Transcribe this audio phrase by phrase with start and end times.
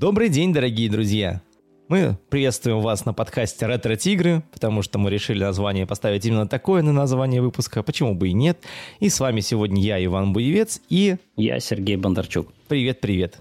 [0.00, 1.42] Добрый день, дорогие друзья!
[1.88, 6.80] Мы приветствуем вас на подкасте «Ретро Тигры», потому что мы решили название поставить именно такое
[6.80, 8.56] на название выпуска, почему бы и нет.
[8.98, 11.16] И с вами сегодня я, Иван Буевец, и...
[11.36, 12.50] Я, Сергей Бондарчук.
[12.66, 13.40] Привет-привет.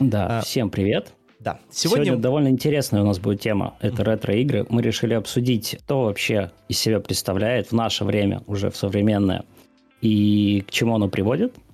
[0.00, 1.12] Да, а, всем привет.
[1.38, 2.06] Да, сегодня...
[2.06, 3.76] сегодня довольно интересная у нас будет тема.
[3.80, 4.66] Это ретро-игры.
[4.68, 9.44] Мы решили обсудить, что вообще из себя представляет в наше время, уже в современное,
[10.00, 11.54] и к чему оно приводит–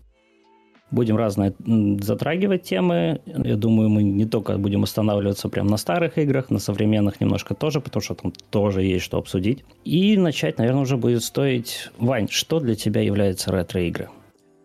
[0.91, 1.53] Будем разные
[2.01, 3.21] затрагивать темы.
[3.27, 7.81] Я думаю, мы не только будем останавливаться прямо на старых играх, на современных немножко тоже,
[7.81, 9.65] потому что там тоже есть что обсудить.
[9.85, 11.91] И начать, наверное, уже будет стоить...
[11.99, 14.09] Вань, что для тебя является ретро-игры?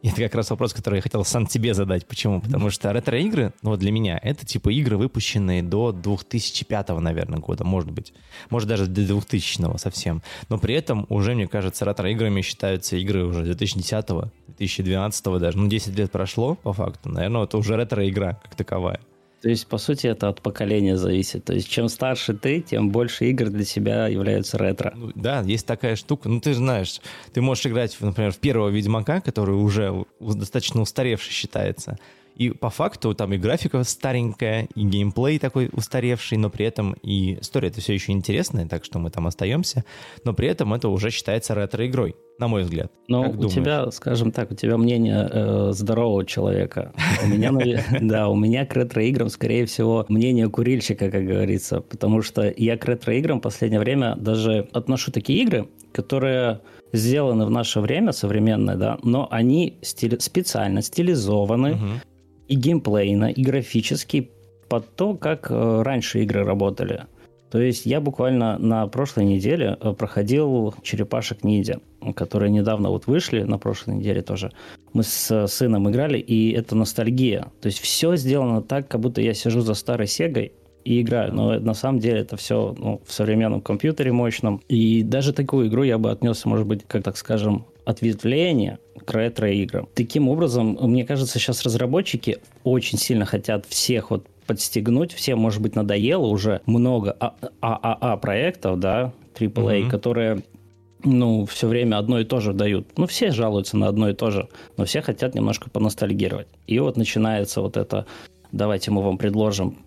[0.03, 2.07] Это как раз вопрос, который я хотел сам тебе задать.
[2.07, 2.41] Почему?
[2.41, 7.63] Потому что ретро-игры, ну вот для меня, это типа игры, выпущенные до 2005, наверное, года,
[7.63, 8.13] может быть.
[8.49, 10.23] Может даже до 2000 совсем.
[10.49, 15.57] Но при этом уже, мне кажется, ретро-играми считаются игры уже 2010 2012 даже.
[15.57, 17.09] Ну, 10 лет прошло, по факту.
[17.09, 18.99] Наверное, это уже ретро-игра как таковая.
[19.41, 21.45] То есть, по сути, это от поколения зависит.
[21.45, 24.93] То есть, чем старше ты, тем больше игр для себя являются ретро.
[24.95, 26.29] Ну, да, есть такая штука.
[26.29, 27.01] Ну, ты же знаешь,
[27.33, 31.97] ты можешь играть, например, в первого Ведьмака, который уже достаточно устаревший считается.
[32.35, 37.39] И по факту там и графика старенькая, и геймплей такой устаревший, но при этом и
[37.39, 39.83] история это все еще интересная, так что мы там остаемся,
[40.23, 42.91] но при этом это уже считается ретро-игрой, на мой взгляд.
[43.07, 43.53] Ну, у думаешь?
[43.53, 46.93] тебя, скажем так, у тебя мнение э, здорового человека.
[47.23, 47.51] У меня,
[48.01, 52.85] да, у меня к ретро-играм, скорее всего, мнение курильщика, как говорится, потому что я к
[52.85, 56.61] ретро-играм в последнее время даже отношу такие игры, которые
[56.93, 62.01] сделаны в наше время, современное, да, но они стили- специально стилизованы, угу
[62.47, 64.31] и геймплейно, и графически
[64.67, 67.05] под то, как э, раньше игры работали.
[67.51, 71.81] То есть я буквально на прошлой неделе э, проходил черепашек ниндзя,
[72.15, 74.51] которые недавно вот вышли, на прошлой неделе тоже.
[74.93, 77.51] Мы с сыном играли, и это ностальгия.
[77.61, 80.53] То есть все сделано так, как будто я сижу за старой Сегой
[80.83, 81.33] и играю.
[81.33, 84.61] Но на самом деле это все ну, в современном компьютере мощном.
[84.67, 89.87] И даже такую игру я бы отнес, может быть, как так скажем, ответвление к ретро-играм.
[89.95, 95.13] Таким образом, мне кажется, сейчас разработчики очень сильно хотят всех вот подстегнуть.
[95.13, 99.89] Всем, может быть, надоело уже много ААА а а проектов, да, AAA, mm-hmm.
[99.89, 100.43] которые
[101.03, 102.87] ну, все время одно и то же дают.
[102.97, 104.47] Ну, все жалуются на одно и то же,
[104.77, 106.47] но все хотят немножко поностальгировать.
[106.67, 108.05] И вот начинается вот это,
[108.51, 109.77] давайте мы вам предложим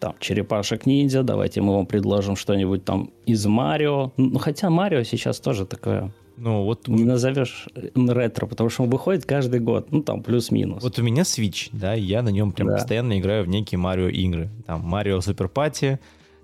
[0.00, 4.12] там черепашек ниндзя, давайте мы вам предложим что-нибудь там из Марио.
[4.16, 6.88] Ну, хотя Марио сейчас тоже такое ну, вот...
[6.88, 10.82] Не назовешь ретро, потому что он выходит каждый год, ну, там, плюс-минус.
[10.82, 12.74] Вот у меня Switch, да, я на нем прям да.
[12.76, 14.48] постоянно играю в некие Марио игры.
[14.66, 16.00] Там, Марио Супер Пати,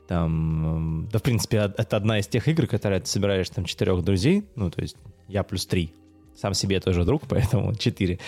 [0.06, 4.44] там, да, в принципе, это одна из тех игр, которые ты собираешь там четырех друзей,
[4.54, 4.96] ну, то есть
[5.28, 5.94] я плюс три,
[6.36, 8.18] сам себе тоже друг, поэтому 4.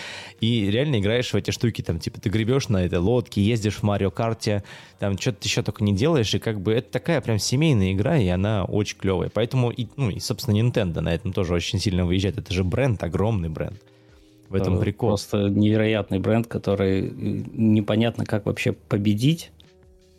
[0.41, 3.83] И реально играешь в эти штуки, там, типа, ты гребешь на этой лодке, ездишь в
[3.83, 4.63] Марио Карте,
[4.99, 8.27] там, что-то еще только не делаешь, и как бы это такая прям семейная игра, и
[8.27, 9.29] она очень клевая.
[9.33, 12.37] Поэтому, и, ну, и, собственно, Nintendo на этом тоже очень сильно выезжает.
[12.37, 13.79] Это же бренд, огромный бренд.
[14.49, 15.09] В этом это прикол.
[15.09, 17.11] Просто невероятный бренд, который э,
[17.53, 19.51] непонятно, как вообще победить.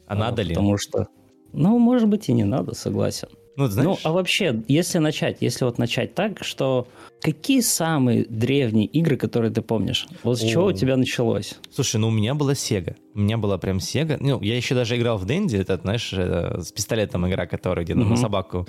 [0.06, 0.54] А надо ли?
[0.54, 1.08] Потому что,
[1.52, 3.28] ну, может быть, и не надо, согласен.
[3.60, 3.86] Ну, знаешь...
[3.86, 6.88] ну, а вообще, если начать, если вот начать так, что
[7.20, 10.06] какие самые древние игры, которые ты помнишь?
[10.22, 10.48] Вот с О.
[10.48, 11.56] чего у тебя началось?
[11.70, 12.96] Слушай, ну у меня была Sega.
[13.14, 14.16] У меня была прям Sega.
[14.18, 18.00] Ну, я еще даже играл в Дэнди, это, знаешь, это, с пистолетом игра, которая где-то
[18.00, 18.08] угу.
[18.08, 18.66] на собаку,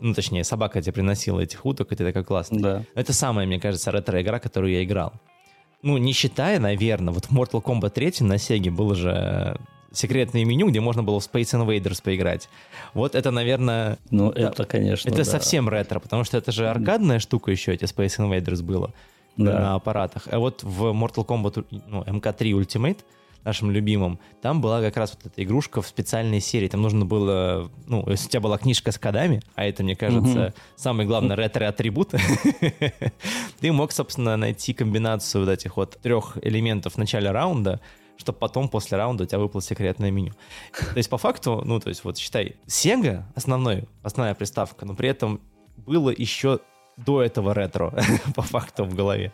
[0.00, 2.60] ну, точнее, собака тебе приносила этих уток, и ты такой классный.
[2.60, 2.84] Да.
[2.96, 5.12] Это самая, мне кажется, ретро-игра, которую я играл.
[5.82, 9.56] Ну, не считая, наверное, вот Mortal Kombat 3 на Sega был же
[9.94, 12.48] секретное меню, где можно было в Space Invaders поиграть.
[12.92, 13.98] Вот это, наверное...
[14.10, 15.24] Ну, это, конечно, Это да.
[15.24, 18.92] совсем ретро, потому что это же аркадная штука еще, эти Space Invaders было
[19.36, 19.58] да.
[19.58, 20.28] на аппаратах.
[20.30, 22.98] А вот в Mortal Kombat ну, MK3 Ultimate,
[23.44, 26.68] нашим любимым, там была как раз вот эта игрушка в специальной серии.
[26.68, 30.46] Там нужно было, ну, если у тебя была книжка с кодами, а это, мне кажется,
[30.46, 30.54] угу.
[30.76, 32.14] самый главный ретро-атрибут,
[33.60, 37.80] ты мог, собственно, найти комбинацию вот этих вот трех элементов в начале раунда,
[38.16, 40.32] чтобы потом после раунда у тебя выпало секретное меню.
[40.72, 45.08] То есть по факту, ну, то есть вот считай, Sega основной, основная приставка, но при
[45.08, 45.40] этом
[45.76, 46.60] было еще
[46.96, 47.92] до этого ретро,
[48.34, 49.32] по факту, в голове.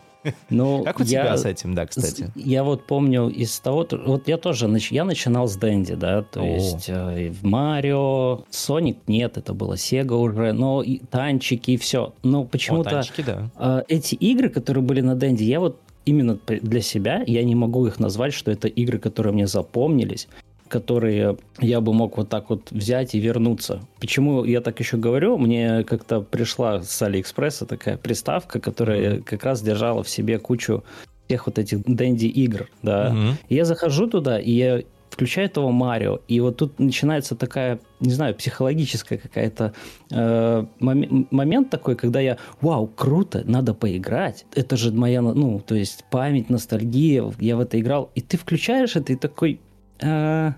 [0.50, 2.30] Ну, как у я, тебя с этим, да, кстати?
[2.34, 6.44] Я вот помню из того, вот я тоже, я начинал с Дэнди, да, то О.
[6.44, 12.12] есть э, в Марио, Соник нет, это было Сега уже, но и танчики и все.
[12.22, 13.50] Но почему-то О, танчики, да.
[13.56, 17.86] э, эти игры, которые были на Дэнди, я вот именно для себя я не могу
[17.86, 20.28] их назвать, что это игры, которые мне запомнились,
[20.68, 23.80] которые я бы мог вот так вот взять и вернуться.
[23.98, 25.36] Почему я так еще говорю?
[25.36, 30.84] Мне как-то пришла с Алиэкспресса такая приставка, которая как раз держала в себе кучу
[31.26, 33.10] всех вот этих дэнди игр, да.
[33.10, 33.32] Mm-hmm.
[33.50, 38.34] Я захожу туда, и я включаю этого Марио, и вот тут начинается такая, не знаю,
[38.34, 39.74] психологическая какая-то
[40.10, 45.74] э, мом- момент такой, когда я, вау, круто, надо поиграть, это же моя, ну, то
[45.74, 49.60] есть память, ностальгия, я в это играл, и ты включаешь это и такой...
[50.00, 50.52] Э,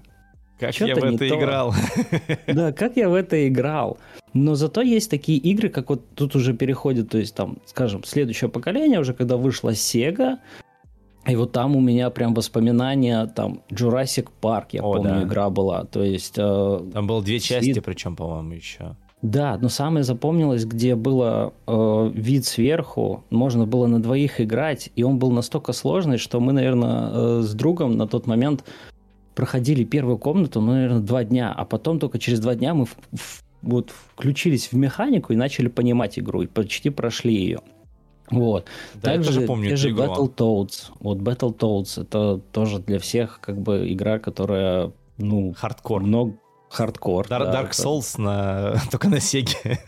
[0.61, 1.75] как я в это играл.
[2.47, 3.99] Да, как я в это играл.
[4.33, 8.49] Но зато есть такие игры, как вот тут уже переходит, то есть там, скажем, следующее
[8.49, 10.39] поколение, уже когда вышла Sega,
[11.27, 15.23] и вот там у меня прям воспоминания, там, Jurassic Park, я О, помню, да.
[15.23, 15.85] игра была.
[15.85, 16.35] То есть...
[16.37, 17.85] Э, там было две части, вид...
[17.85, 18.97] причем, по-моему, еще.
[19.23, 25.05] Да, но самое запомнилось, где было э, вид сверху, можно было на двоих играть, и
[25.05, 28.65] он был настолько сложный, что мы, наверное, э, с другом на тот момент
[29.37, 32.97] проходили первую комнату, ну, наверное, два дня, а потом только через два дня мы в,
[33.13, 37.61] в, вот включились в механику и начали понимать игру, и почти прошли ее.
[38.33, 38.67] Вот.
[38.95, 40.05] Да, Также я тоже помню те же игру.
[40.05, 40.91] Battletoads.
[41.01, 45.55] Вот Battletoads это тоже для всех как бы игра, которая, ну...
[45.57, 46.03] Хардкор.
[46.03, 46.35] Много,
[46.73, 47.27] хардкор.
[47.27, 49.79] Dark, да, Dark Souls на, только на Sega.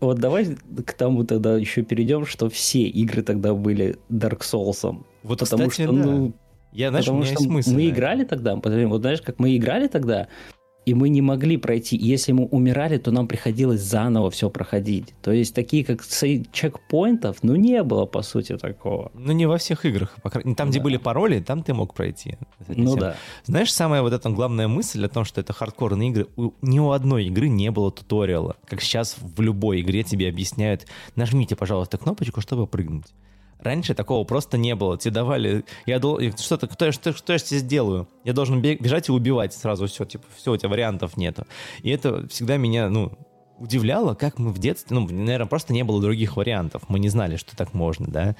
[0.00, 0.56] Вот давай
[0.86, 5.04] к тому тогда еще перейдем, что все игры тогда были Dark Souls.
[5.22, 6.04] Вот, потому кстати, что, да.
[6.04, 6.32] ну,
[6.72, 10.28] я, знаешь, потому что мы играли тогда, вот знаешь, как мы играли тогда,
[10.86, 11.96] и мы не могли пройти.
[11.96, 15.12] Если мы умирали, то нам приходилось заново все проходить.
[15.20, 16.06] То есть такие как
[16.52, 19.10] чекпоинтов, ну не было по сути такого.
[19.14, 20.16] Ну не во всех играх.
[20.22, 20.64] Там, да.
[20.66, 22.38] где были пароли, там ты мог пройти.
[22.68, 23.16] Ну да.
[23.44, 26.90] Знаешь, самая вот эта главная мысль о том, что это хардкорные игры, у, ни у
[26.90, 28.54] одной игры не было туториала.
[28.66, 30.86] Как сейчас в любой игре тебе объясняют,
[31.16, 33.06] нажмите, пожалуйста, кнопочку, чтобы прыгнуть.
[33.60, 34.98] Раньше такого просто не было.
[34.98, 35.64] Тебе давали...
[35.86, 36.70] Я что-то...
[36.70, 38.08] Что, что, что я здесь делаю?
[38.24, 40.04] Я должен бежать и убивать сразу все.
[40.04, 41.46] Типа, все, у тебя вариантов нету.
[41.82, 43.12] И это всегда меня, ну,
[43.58, 44.96] удивляло, как мы в детстве...
[44.96, 46.82] Ну, наверное, просто не было других вариантов.
[46.88, 48.36] Мы не знали, что так можно, да?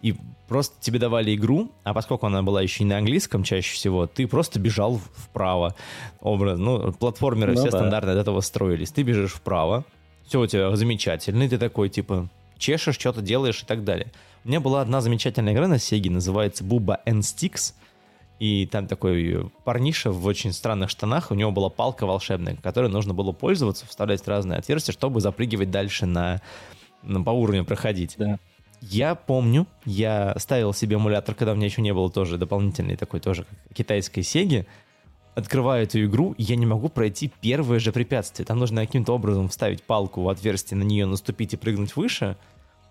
[0.00, 0.14] И
[0.46, 4.28] просто тебе давали игру, а поскольку она была еще и на английском чаще всего, ты
[4.28, 5.74] просто бежал вправо.
[6.20, 7.78] Образ, ну, платформеры ну, все да.
[7.78, 8.92] стандартно от этого строились.
[8.92, 9.84] Ты бежишь вправо,
[10.26, 12.28] все у тебя замечательно, и ты такой, типа,
[12.58, 14.12] чешешь, что-то делаешь и так далее.
[14.48, 17.74] У меня была одна замечательная игра на Sega, называется Буба and Sticks.
[18.38, 23.12] И там такой парниша в очень странных штанах, у него была палка волшебная, которой нужно
[23.12, 26.40] было пользоваться, вставлять разные отверстия, чтобы запрыгивать дальше на,
[27.02, 28.14] на по уровню проходить.
[28.16, 28.38] Да.
[28.80, 33.20] Я помню, я ставил себе эмулятор, когда у меня еще не было тоже дополнительной такой
[33.20, 33.44] тоже
[33.74, 34.66] китайской Сеги.
[35.34, 38.46] Открываю эту игру, и я не могу пройти первое же препятствие.
[38.46, 42.38] Там нужно каким-то образом вставить палку в отверстие, на нее наступить и прыгнуть выше.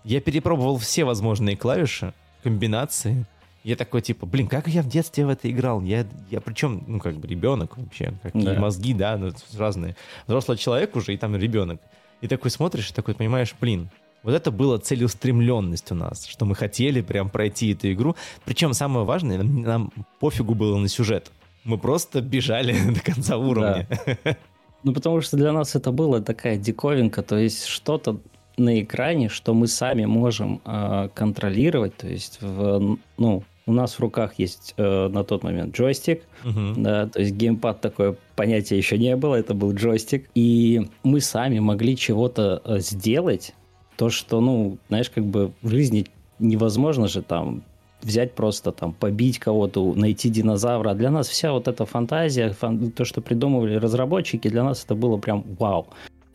[0.04, 2.12] Я перепробовал все возможные клавиши,
[2.42, 3.26] комбинации.
[3.64, 5.82] Я такой, типа, блин, как я в детстве в это играл?
[5.82, 8.60] Я, я причем, ну, как бы ребенок вообще, какие да.
[8.60, 9.96] мозги, да, ну, разные.
[10.26, 11.80] Взрослый человек уже, и там ребенок.
[12.20, 13.90] И такой смотришь, и такой понимаешь, блин,
[14.22, 18.16] вот это была целеустремленность у нас, что мы хотели прям пройти эту игру.
[18.44, 21.30] Причем самое важное, нам, нам пофигу было на сюжет.
[21.64, 23.86] Мы просто бежали до конца уровня.
[24.24, 24.36] Да.
[24.84, 28.20] Ну, потому что для нас это было такая диковинка, то есть что-то
[28.58, 31.96] на экране, что мы сами можем э, контролировать.
[31.96, 36.74] То есть, в, ну, у нас в руках есть э, на тот момент джойстик, uh-huh.
[36.76, 41.58] да, то есть геймпад такое понятие еще не было, это был джойстик, и мы сами
[41.58, 43.54] могли чего-то э, сделать,
[43.96, 46.06] то, что, ну, знаешь, как бы в жизни
[46.38, 47.62] невозможно же там
[48.00, 50.94] взять просто там, побить кого-то, найти динозавра.
[50.94, 52.92] Для нас вся вот эта фантазия, фан...
[52.92, 55.88] то, что придумывали разработчики, для нас это было прям вау.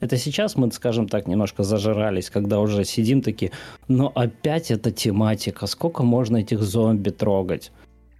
[0.04, 3.52] Это сейчас мы, скажем так, немножко зажирались, когда уже сидим такие,
[3.88, 7.72] но опять эта тематика, сколько можно этих зомби трогать?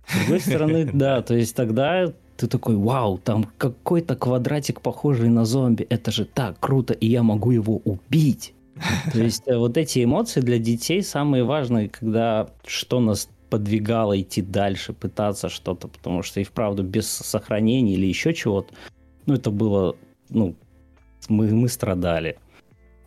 [0.08, 5.44] С другой стороны, да, то есть тогда ты такой, вау, там какой-то квадратик похожий на
[5.44, 8.54] зомби, это же так круто, и я могу его убить.
[9.12, 14.42] То есть э, вот эти эмоции для детей самые важные, когда что нас подвигало идти
[14.42, 18.74] дальше, пытаться что-то, потому что и вправду без сохранения или еще чего-то,
[19.26, 19.96] ну, это было,
[20.30, 20.56] ну,
[21.30, 22.38] мы, мы страдали.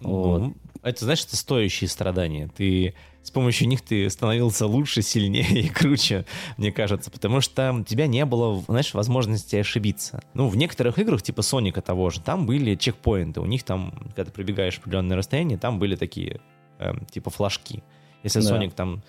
[0.01, 0.39] Вот.
[0.39, 2.49] Ну, это, знаешь, это стоящие страдания.
[2.55, 2.95] Ты
[3.27, 6.25] с помощью них ты становился лучше, сильнее и круче,
[6.57, 10.23] мне кажется, потому что у тебя не было, знаешь, возможности ошибиться.
[10.35, 14.27] Ну, в некоторых играх, типа Соника того же, там были чекпоинты, у них там, когда
[14.27, 16.41] ты пробегаешь определенное расстояние, там были такие,
[16.79, 17.83] э, типа, флажки.
[18.23, 18.47] Если да.
[18.47, 19.03] Соник там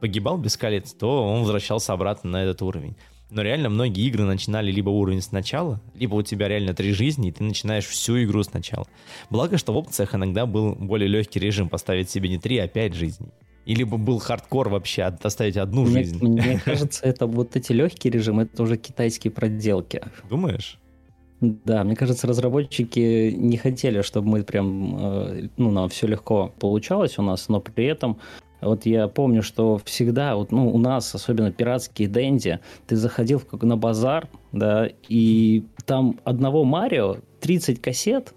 [0.00, 2.96] погибал без колец, то он возвращался обратно на этот уровень.
[3.34, 7.32] Но реально многие игры начинали либо уровень сначала, либо у тебя реально три жизни, и
[7.32, 8.86] ты начинаешь всю игру сначала.
[9.28, 12.94] Благо, что в опциях иногда был более легкий режим поставить себе не три, а пять
[12.94, 13.30] жизней.
[13.66, 16.18] Или бы был хардкор вообще, оставить одну мне, жизнь.
[16.24, 20.00] Мне кажется, это вот эти легкие режимы, это уже китайские проделки.
[20.30, 20.78] Думаешь?
[21.40, 27.18] Да, мне кажется, разработчики не хотели, чтобы мы прям, э, ну, нам все легко получалось
[27.18, 28.18] у нас, но при этом
[28.64, 33.64] Вот я помню, что всегда, вот, ну, у нас, особенно пиратские Дэнди, ты заходил в,
[33.64, 38.32] на базар, да, и там одного Марио 30 кассет,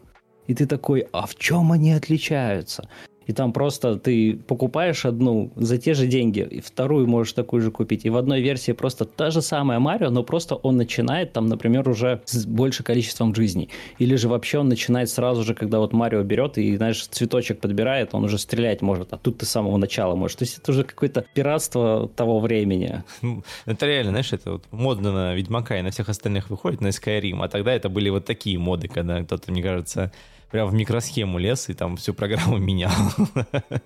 [0.48, 2.90] и ты такой, а в чем они отличаются?
[3.28, 7.72] И там просто ты покупаешь одну за те же деньги, и вторую можешь такую же
[7.72, 8.06] купить.
[8.06, 11.88] И в одной версии просто та же самая Марио, но просто он начинает там, например,
[11.90, 13.70] уже с большим количеством жизней.
[14.00, 18.14] Или же вообще он начинает сразу же, когда вот Марио берет и, знаешь, цветочек подбирает,
[18.14, 20.38] он уже стрелять может, а тут ты с самого начала можешь.
[20.38, 23.04] То есть это уже какое-то пиратство того времени.
[23.22, 26.88] Ну, это реально, знаешь, это вот модно на Ведьмака и на всех остальных выходит, на
[26.88, 30.12] Skyrim, а тогда это были вот такие моды, когда кто-то, мне кажется,
[30.52, 32.92] прям в микросхему лез и там всю программу менял.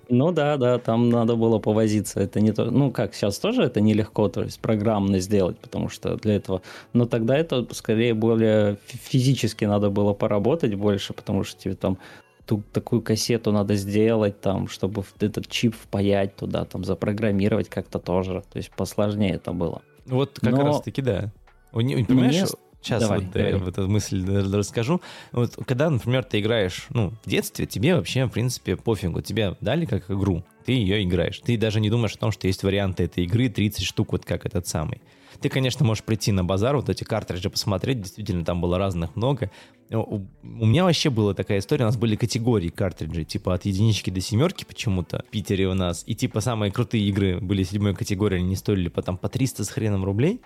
[0.08, 2.20] Ну да, да, там надо было повозиться.
[2.20, 6.16] Это не то, ну как сейчас тоже это нелегко, то есть программно сделать, потому что
[6.16, 6.62] для этого.
[6.92, 11.98] Но тогда это скорее более физически надо было поработать больше, потому что тебе там
[12.46, 18.42] ту, такую кассету надо сделать, там, чтобы этот чип впаять туда, там, запрограммировать как-то тоже.
[18.52, 19.82] То есть посложнее это было.
[20.06, 20.64] Вот как Но...
[20.64, 21.30] раз таки, да.
[21.72, 22.46] Понимаешь, мне...
[22.82, 23.54] Сейчас давай, вот, давай.
[23.54, 25.00] вот эту мысль расскажу.
[25.30, 29.22] Вот когда, например, ты играешь, ну, в детстве, тебе вообще, в принципе, пофигу.
[29.22, 31.38] Тебе дали как игру, ты ее играешь.
[31.38, 34.46] Ты даже не думаешь о том, что есть варианты этой игры, 30 штук, вот как
[34.46, 35.00] этот самый.
[35.40, 39.50] Ты, конечно, можешь прийти на базар, вот эти картриджи посмотреть, действительно, там было разных много.
[39.90, 44.20] У меня вообще была такая история, у нас были категории картриджей, типа от единички до
[44.20, 48.56] семерки почему-то в Питере у нас, и типа самые крутые игры были седьмой категории, они
[48.56, 50.40] стоили по, там, по 300 с хреном рублей,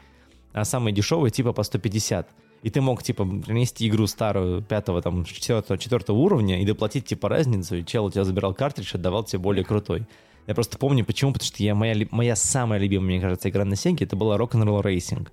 [0.57, 2.29] а самые дешевые типа по 150.
[2.63, 7.29] И ты мог, типа, принести игру старую, пятого, там, четвертого, четвертого уровня и доплатить, типа,
[7.29, 10.07] разницу, и чел у тебя забирал картридж, отдавал тебе более крутой.
[10.47, 13.77] Я просто помню, почему, потому что я, моя, моя самая любимая, мне кажется, игра на
[13.77, 15.29] Сеге, это была Rock'n'Roll Racing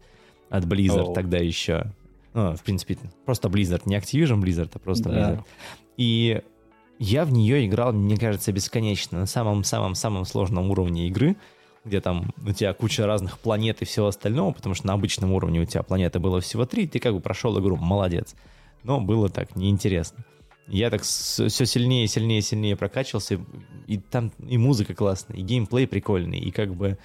[0.49, 1.13] от Blizzard oh.
[1.13, 1.85] тогда еще.
[2.33, 5.15] Ну, в принципе, просто Blizzard, не Activision Blizzard, а просто да.
[5.15, 5.43] Blizzard.
[5.95, 6.41] И
[6.99, 11.37] я в нее играл, мне кажется, бесконечно, на самом-самом-самом сложном уровне игры—
[11.85, 15.61] где там у тебя куча разных планет и всего остального, потому что на обычном уровне
[15.61, 18.35] у тебя планеты было всего три, ты как бы прошел игру, молодец.
[18.83, 20.23] Но было так неинтересно.
[20.67, 23.39] Я так все сильнее, сильнее, сильнее прокачивался,
[23.85, 26.97] и там и музыка классная, и геймплей прикольный, и как бы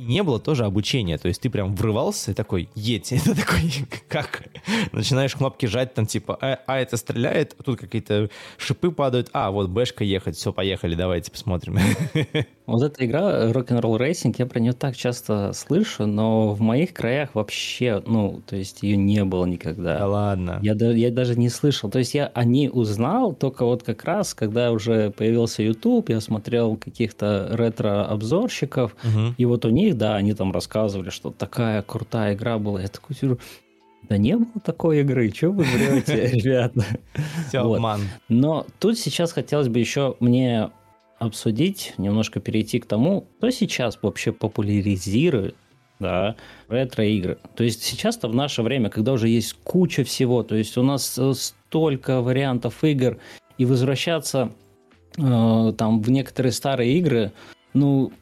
[0.00, 3.70] не было тоже обучения, то есть ты прям врывался и такой, едь, это такой,
[4.08, 4.44] как?
[4.92, 9.50] Начинаешь кнопки жать, там типа, а, а это стреляет, а тут какие-то шипы падают, а,
[9.50, 11.78] вот бэшка ехать, все, поехали, давайте посмотрим.
[12.70, 17.34] Вот эта игра Rock'n'Roll Racing, я про нее так часто слышу, но в моих краях
[17.34, 19.98] вообще, ну, то есть ее не было никогда.
[19.98, 20.60] Да ладно.
[20.62, 24.34] Я, я даже не слышал, то есть я о ней узнал только вот как раз,
[24.34, 29.34] когда уже появился YouTube, я смотрел каких-то ретро-обзорщиков, угу.
[29.36, 32.80] и вот у них них, да, они там рассказывали, что такая крутая игра была.
[32.80, 33.38] Я такой сижу,
[34.08, 36.84] да не было такой игры, что вы врете, ребята?
[37.48, 38.00] Все обман.
[38.28, 40.70] Но тут сейчас хотелось бы еще мне
[41.20, 45.54] обсудить, немножко перейти к тому, кто сейчас вообще популяризирует
[46.00, 46.34] да,
[46.68, 47.38] ретро-игры.
[47.54, 51.18] То есть сейчас-то в наше время, когда уже есть куча всего, то есть у нас
[51.18, 53.18] э, столько вариантов игр,
[53.58, 54.50] и возвращаться
[55.18, 57.32] э, там в некоторые старые игры,
[57.74, 58.12] ну,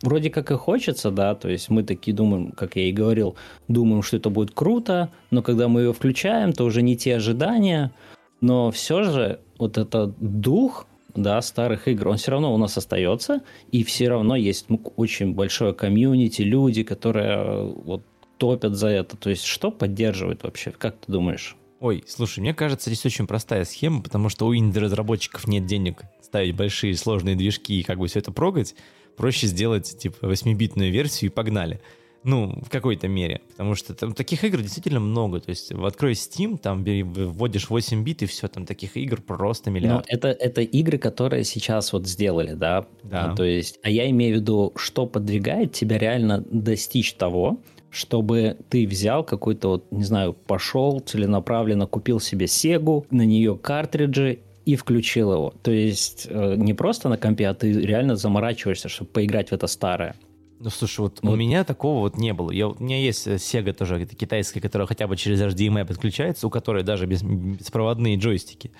[0.00, 3.36] вроде как и хочется, да, то есть мы такие думаем, как я и говорил,
[3.68, 7.92] думаем, что это будет круто, но когда мы ее включаем, то уже не те ожидания,
[8.40, 10.86] но все же вот этот дух,
[11.16, 15.34] да, старых игр, он все равно у нас остается, и все равно есть ну, очень
[15.34, 18.02] большое комьюнити, люди, которые вот
[18.38, 19.16] топят за это.
[19.16, 20.70] То есть что поддерживает вообще?
[20.70, 21.56] Как ты думаешь?
[21.80, 26.56] Ой, слушай, мне кажется, здесь очень простая схема, потому что у инди-разработчиков нет денег ставить
[26.56, 28.74] большие сложные движки и как бы все это прогать
[29.16, 31.80] проще сделать, типа, 8-битную версию и погнали.
[32.26, 33.40] Ну, в какой-то мере.
[33.50, 35.38] Потому что там таких игр действительно много.
[35.40, 39.70] То есть открой Steam, там бери, вводишь 8 бит, и все, там таких игр просто
[39.70, 40.04] миллиард.
[40.08, 42.84] Но это, это игры, которые сейчас вот сделали, да?
[43.04, 43.32] Да.
[43.36, 48.88] то есть, а я имею в виду, что подвигает тебя реально достичь того, чтобы ты
[48.88, 55.32] взял какой-то, вот, не знаю, пошел целенаправленно, купил себе Сегу, на нее картриджи и включил
[55.32, 55.54] его.
[55.62, 59.68] То есть э, не просто на компе, а ты реально заморачиваешься, чтобы поиграть в это
[59.68, 60.16] старое.
[60.58, 62.50] Ну, слушай, вот, вот у меня такого вот не было.
[62.50, 66.46] Я, у меня есть э, Sega тоже, это китайская, которая хотя бы через HDMI подключается,
[66.46, 68.70] у которой даже без, беспроводные джойстики.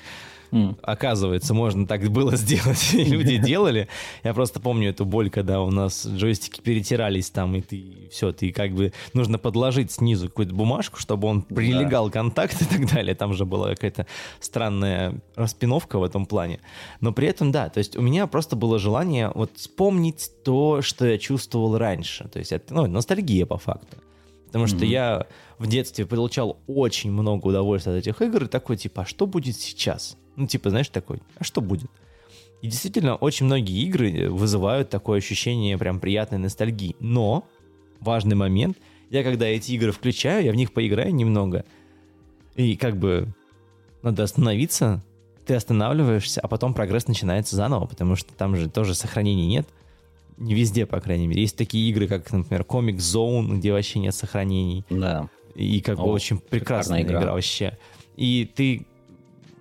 [0.53, 0.79] Mm.
[0.83, 2.95] Оказывается, можно так было сделать.
[2.95, 3.89] И люди делали.
[4.23, 8.53] Я просто помню эту боль, когда у нас джойстики перетирались там, и ты все, ты
[8.53, 12.13] как бы нужно подложить снизу какую-то бумажку, чтобы он прилегал да.
[12.13, 13.15] контакт и так далее.
[13.15, 14.07] Там же была какая-то
[14.41, 16.61] странная распиновка в этом плане.
[17.01, 21.07] Но при этом, да, то есть у меня просто было желание вот вспомнить то, что
[21.07, 22.29] я чувствовал раньше.
[22.29, 23.99] То есть это, ну, ностальгия по факту.
[24.47, 24.87] Потому что mm-hmm.
[24.87, 25.27] я
[25.59, 29.57] в детстве получал очень много удовольствия от этих игр и такой, типа, а что будет
[29.57, 30.17] сейчас?
[30.37, 31.91] Ну, типа, знаешь, такой, а что будет?
[32.63, 36.97] И действительно, очень многие игры вызывают такое ощущение прям приятной ностальгии.
[37.01, 37.45] Но
[38.01, 38.79] важный момент,
[39.11, 41.65] я когда эти игры включаю, я в них поиграю немного,
[42.55, 43.29] и как бы
[44.03, 45.03] надо остановиться,
[45.45, 49.69] ты останавливаешься, а потом прогресс начинается заново, потому что там же тоже сохранений нет.
[50.39, 51.43] Не везде, по крайней мере.
[51.43, 54.85] Есть такие игры, как, например, Comic Zone, где вообще нет сохранений.
[54.91, 55.29] Да.
[55.55, 57.21] И как О, бы очень прекрасная игра.
[57.21, 57.79] игра вообще.
[58.17, 58.87] И ты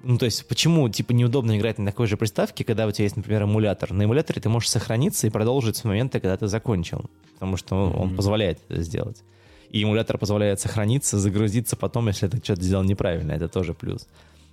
[0.08, 3.18] ну, то есть, почему, типа, неудобно играть на такой же приставке, когда у тебя есть,
[3.18, 3.92] например, эмулятор?
[3.92, 7.92] На эмуляторе ты можешь сохраниться и продолжить с момента, когда ты закончил, потому что он,
[7.92, 8.02] mm-hmm.
[8.02, 9.24] он позволяет это сделать.
[9.72, 14.08] И эмулятор позволяет сохраниться, загрузиться потом, если ты что-то сделал неправильно, это тоже плюс.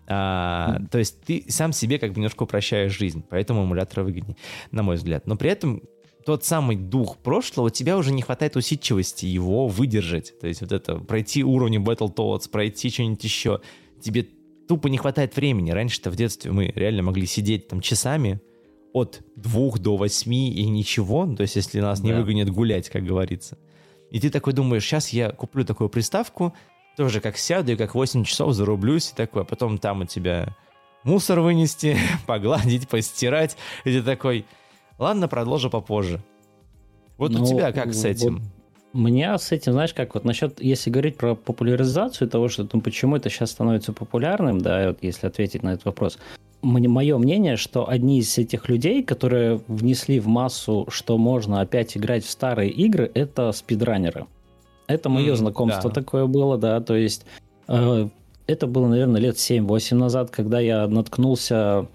[0.06, 0.88] А, mm-hmm.
[0.88, 4.38] То есть ты сам себе как бы немножко упрощаешь жизнь, поэтому эмулятор выгоднее,
[4.70, 5.26] на мой взгляд.
[5.26, 5.82] Но при этом
[6.24, 10.38] тот самый дух прошлого, у тебя уже не хватает усидчивости его выдержать.
[10.40, 13.60] То есть вот это, пройти уровни Battletoads, пройти что-нибудь еще.
[14.00, 14.26] Тебе
[14.68, 15.70] тупо не хватает времени.
[15.70, 18.40] Раньше-то в детстве мы реально могли сидеть там часами
[18.92, 21.26] от двух до восьми и ничего.
[21.34, 22.08] То есть если нас да.
[22.08, 23.58] не выгонят гулять, как говорится.
[24.10, 26.54] И ты такой думаешь, сейчас я куплю такую приставку,
[26.96, 29.42] тоже как сяду и как 8 часов зарублюсь и такое.
[29.42, 30.54] А потом там у тебя
[31.04, 33.56] мусор вынести, погладить, постирать.
[33.84, 34.44] И ты такой,
[35.02, 36.20] ладно, продолжу попозже.
[37.18, 38.36] Вот ну, у тебя как с этим?
[38.36, 38.42] Вот
[38.94, 43.16] меня с этим, знаешь, как вот насчет, если говорить про популяризацию того, что ну, почему
[43.16, 46.18] это сейчас становится популярным, да, вот если ответить на этот вопрос,
[46.62, 52.24] мое мнение, что одни из этих людей, которые внесли в массу, что можно опять играть
[52.24, 54.26] в старые игры, это спидранеры.
[54.86, 56.00] Это мое mm, знакомство да.
[56.00, 57.24] такое было, да, то есть
[57.68, 58.08] э,
[58.46, 61.86] это было, наверное, лет 7-8 назад, когда я наткнулся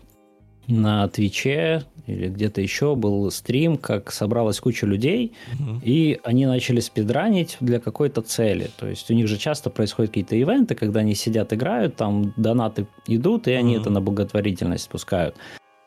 [0.68, 5.82] на Твиче или где-то еще был стрим, как собралась куча людей, угу.
[5.84, 8.70] и они начали спидранить для какой-то цели.
[8.78, 12.88] То есть у них же часто происходят какие-то ивенты, когда они сидят, играют, там донаты
[13.08, 13.82] идут, и они угу.
[13.82, 15.36] это на благотворительность спускают.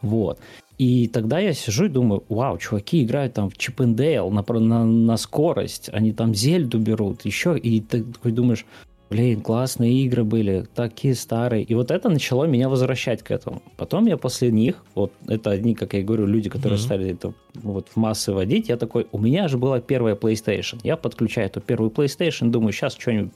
[0.02, 0.38] Вот.
[0.78, 5.16] И тогда я сижу и думаю, вау, чуваки играют там в Чиппендейл на, на, на
[5.18, 8.64] скорость, они там Зельду берут, еще, и ты такой думаешь,
[9.10, 11.64] блин, классные игры были, такие старые.
[11.64, 13.60] И вот это начало меня возвращать к этому.
[13.76, 16.82] Потом я после них, вот это одни, как я говорю, люди, которые mm-hmm.
[16.82, 20.78] стали это вот в массы водить, я такой, у меня же была первая PlayStation.
[20.84, 23.32] Я подключаю эту первую PlayStation, думаю, сейчас что-нибудь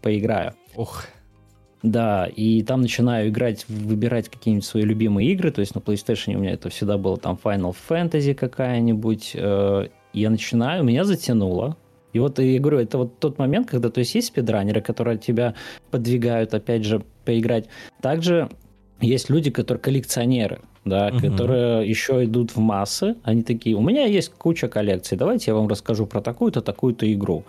[0.00, 0.54] поиграю.
[0.76, 1.04] Ох.
[1.82, 5.50] Да, и там начинаю играть, выбирать какие-нибудь свои любимые игры.
[5.50, 9.32] То есть на PlayStation у меня это всегда было там Final Fantasy какая-нибудь.
[9.34, 11.76] Э, я начинаю, меня затянуло.
[12.12, 15.54] И вот я говорю, это вот тот момент, когда то есть есть спидранеры, которые тебя
[15.90, 17.66] подвигают, опять же, поиграть.
[18.00, 18.48] Также
[19.00, 21.18] есть люди, которые коллекционеры, да, угу.
[21.18, 23.16] которые еще идут в массы.
[23.22, 27.44] Они такие, у меня есть куча коллекций, давайте я вам расскажу про такую-то, такую-то игру.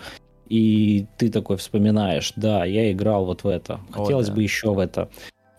[0.49, 4.35] И ты такой вспоминаешь, да, я играл вот в это, хотелось О, да.
[4.35, 5.09] бы еще в это.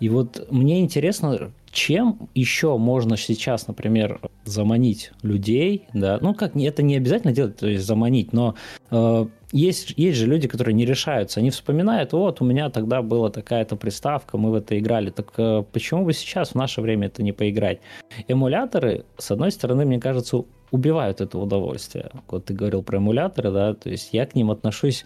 [0.01, 6.83] И вот мне интересно, чем еще можно сейчас, например, заманить людей, да, ну как, это
[6.83, 8.55] не обязательно делать, то есть заманить, но
[8.91, 13.31] э, есть, есть же люди, которые не решаются, они вспоминают, вот, у меня тогда была
[13.31, 17.23] такая-то приставка, мы в это играли, так э, почему бы сейчас в наше время это
[17.23, 17.81] не поиграть?
[18.27, 22.11] Эмуляторы, с одной стороны, мне кажется, убивают это удовольствие.
[22.29, 25.05] Вот ты говорил про эмуляторы, да, то есть я к ним отношусь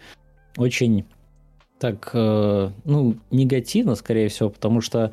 [0.56, 1.04] очень
[1.78, 5.12] так, э, ну, негативно, скорее всего, потому что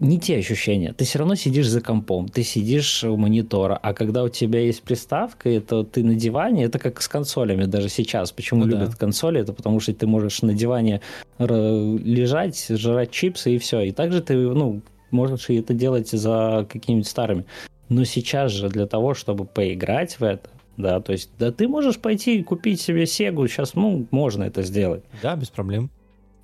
[0.00, 0.92] не те ощущения.
[0.92, 4.82] Ты все равно сидишь за компом, ты сидишь у монитора, а когда у тебя есть
[4.82, 8.32] приставка, это ты на диване, это как с консолями даже сейчас.
[8.32, 8.96] Почему ну, любят да.
[8.96, 9.40] консоли?
[9.40, 11.02] Это потому что ты можешь на диване
[11.38, 13.82] лежать, жрать чипсы и все.
[13.82, 17.44] И также ты, ну, можешь и это делать за какими-нибудь старыми.
[17.88, 21.98] Но сейчас же для того, чтобы поиграть в это, да, то есть, да ты можешь
[21.98, 25.02] пойти и купить себе Сегу, сейчас, ну, можно это сделать.
[25.22, 25.90] Да, без проблем.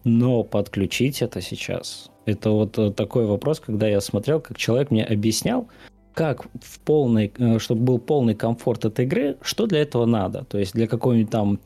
[0.04, 5.04] Но подключить это сейчас, это вот э, такой вопрос, когда я смотрел, как человек мне
[5.04, 5.68] объяснял,
[6.12, 10.44] как в полный, э, чтобы был полный комфорт этой игры, что для этого надо.
[10.44, 11.60] То есть для какой-нибудь там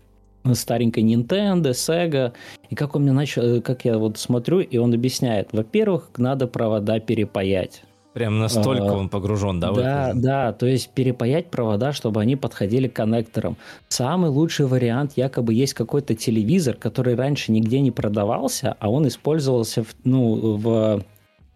[0.52, 2.32] старенькой Nintendo, Sega.
[2.68, 5.48] И как он мне начал, э, как я вот смотрю, и он объясняет.
[5.52, 7.82] Во-первых, надо провода перепаять.
[8.12, 9.72] Прям настолько а, он погружен, да?
[9.72, 13.56] Да, да, то есть перепаять провода, чтобы они подходили к коннекторам.
[13.88, 19.84] Самый лучший вариант, якобы есть какой-то телевизор, который раньше нигде не продавался, а он использовался
[19.84, 21.04] в, ну, в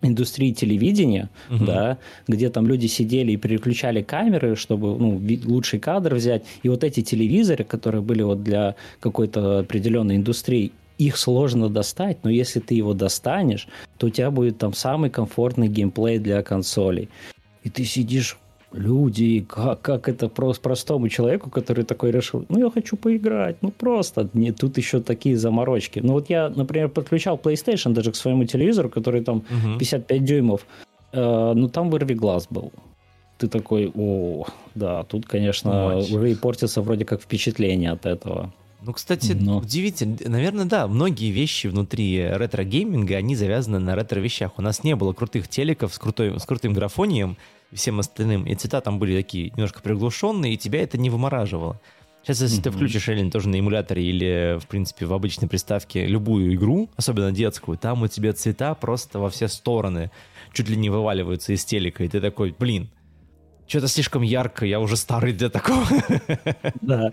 [0.07, 1.65] индустрии телевидения, угу.
[1.65, 6.45] да, где там люди сидели и переключали камеры, чтобы ну, лучший кадр взять.
[6.63, 12.31] И вот эти телевизоры, которые были вот для какой-то определенной индустрии, их сложно достать, но
[12.31, 17.09] если ты его достанешь, то у тебя будет там самый комфортный геймплей для консолей.
[17.63, 18.39] И ты сидишь,
[18.73, 23.71] люди, как, как это просто простому человеку, который такой решил, ну я хочу поиграть, ну
[23.71, 26.01] просто, не, тут еще такие заморочки.
[26.03, 29.79] Ну вот я, например, подключал PlayStation даже к своему телевизору, который там угу.
[29.79, 30.67] 55 дюймов,
[31.15, 32.73] Э, ну, там вырви глаз был.
[33.39, 36.17] Ты такой, о, да, тут, конечно, Очень.
[36.17, 38.53] уже и портится вроде как впечатление от этого.
[38.85, 39.59] Ну, кстати, Но...
[39.59, 40.17] удивительно.
[40.27, 44.59] Наверное, да, многие вещи внутри ретро-гейминга, они завязаны на ретро-вещах.
[44.59, 47.39] У нас не было крутых телеков с, крутой, с крутым графонием
[47.71, 51.81] и всем остальным, и цвета там были такие немножко приглушенные, и тебя это не вымораживало.
[52.23, 52.63] Сейчас, если mm-hmm.
[52.63, 57.33] ты включишь Эллен тоже на эмуляторе или, в принципе, в обычной приставке любую игру, особенно
[57.33, 60.11] детскую, там у тебя цвета просто во все стороны
[60.53, 62.91] чуть ли не вываливаются из телека, и ты такой, блин,
[63.67, 65.87] что-то слишком ярко, я уже старый для такого.
[66.81, 67.11] Да.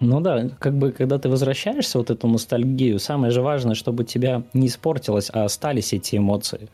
[0.00, 4.42] Ну да, как бы когда ты возвращаешься вот эту ностальгию, самое же важное, чтобы тебя
[4.52, 6.68] не испортилось, а остались эти эмоции.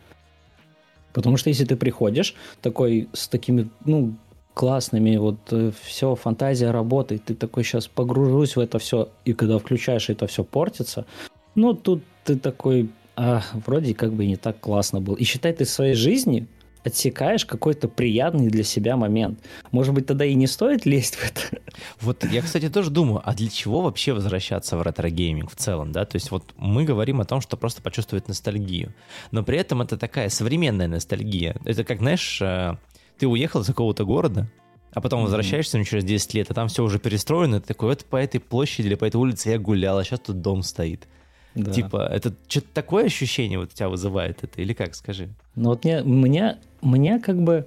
[1.12, 4.14] Потому что если ты приходишь такой с такими, ну,
[4.54, 9.58] классными, вот э, все, фантазия работает, ты такой сейчас погружусь в это все, и когда
[9.58, 11.06] включаешь, это все портится,
[11.54, 15.14] ну, тут ты такой, а, вроде как бы не так классно был.
[15.14, 16.48] И считай, ты в своей жизни
[16.84, 19.40] отсекаешь какой-то приятный для себя момент.
[19.70, 21.62] Может быть, тогда и не стоит лезть в это?
[22.00, 26.04] Вот я, кстати, тоже думаю, а для чего вообще возвращаться в ретро-гейминг в целом, да?
[26.04, 28.94] То есть вот мы говорим о том, что просто почувствовать ностальгию,
[29.30, 31.56] но при этом это такая современная ностальгия.
[31.64, 32.76] Это как, знаешь, э,
[33.18, 34.48] ты уехал из какого-то города,
[34.92, 38.04] а потом возвращаешься ну, через 10 лет, а там все уже перестроено, ты такой, вот
[38.04, 41.08] по этой площади или по этой улице я гулял, а сейчас тут дом стоит.
[41.54, 41.70] Да.
[41.70, 45.28] Типа, это что-то такое ощущение вот у тебя вызывает это, или как, скажи?
[45.54, 47.66] Ну вот мне, меня как бы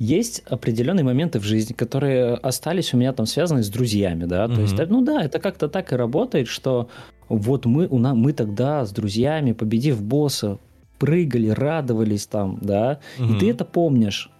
[0.00, 4.54] есть определенные моменты в жизни, которые остались у меня там связаны с друзьями, да, то
[4.54, 4.62] mm-hmm.
[4.62, 6.88] есть, ну да, это как-то так и работает, что
[7.28, 10.58] вот мы, у нас, мы тогда с друзьями, победив босса,
[10.98, 13.36] прыгали, радовались там, да, mm-hmm.
[13.36, 14.30] и ты это помнишь.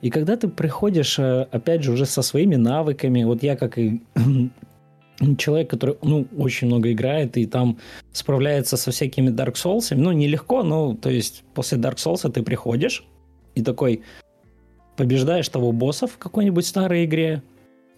[0.00, 4.00] И когда ты приходишь, э, опять же, уже со своими навыками, вот я как и
[5.36, 7.78] человек, который, ну, очень много играет и там
[8.12, 13.04] справляется со всякими Dark Souls, ну, нелегко, но, то есть, после Dark Souls ты приходишь
[13.54, 14.02] и такой
[14.96, 17.42] побеждаешь того босса в какой-нибудь старой игре,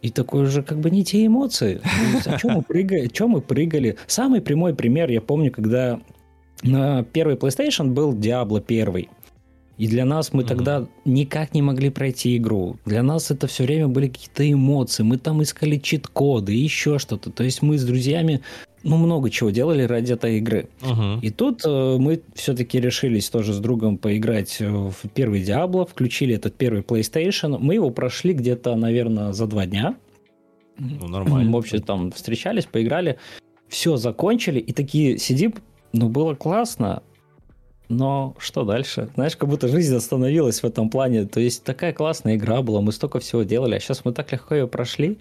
[0.02, 1.80] и такой уже как бы не те эмоции.
[2.26, 3.08] О чем мы прыгали?
[3.08, 3.96] Чем мы прыгали?
[4.06, 5.98] Самый прямой пример, я помню, когда
[6.62, 9.08] на первый PlayStation был Diablo 1.
[9.76, 10.46] И для нас мы mm-hmm.
[10.46, 12.76] тогда никак не могли пройти игру.
[12.84, 15.02] Для нас это все время были какие-то эмоции.
[15.02, 17.30] Мы там искали чит-коды еще что-то.
[17.30, 18.42] То есть мы с друзьями
[18.84, 20.68] ну, много чего делали ради этой игры.
[20.80, 21.18] Uh-huh.
[21.20, 26.54] И тут э, мы все-таки решились тоже с другом поиграть в первый Diablo, включили этот
[26.54, 27.58] первый PlayStation.
[27.58, 29.96] Мы его прошли где-то, наверное, за два дня.
[30.78, 31.50] Ну, нормально.
[31.52, 33.18] В общем, там встречались, поиграли,
[33.68, 35.54] все закончили, и такие сидим,
[35.92, 37.02] ну, было классно,
[37.88, 39.08] но что дальше?
[39.14, 41.26] Знаешь, как будто жизнь остановилась в этом плане.
[41.26, 44.54] То есть такая классная игра была, мы столько всего делали, а сейчас мы так легко
[44.54, 45.18] ее прошли.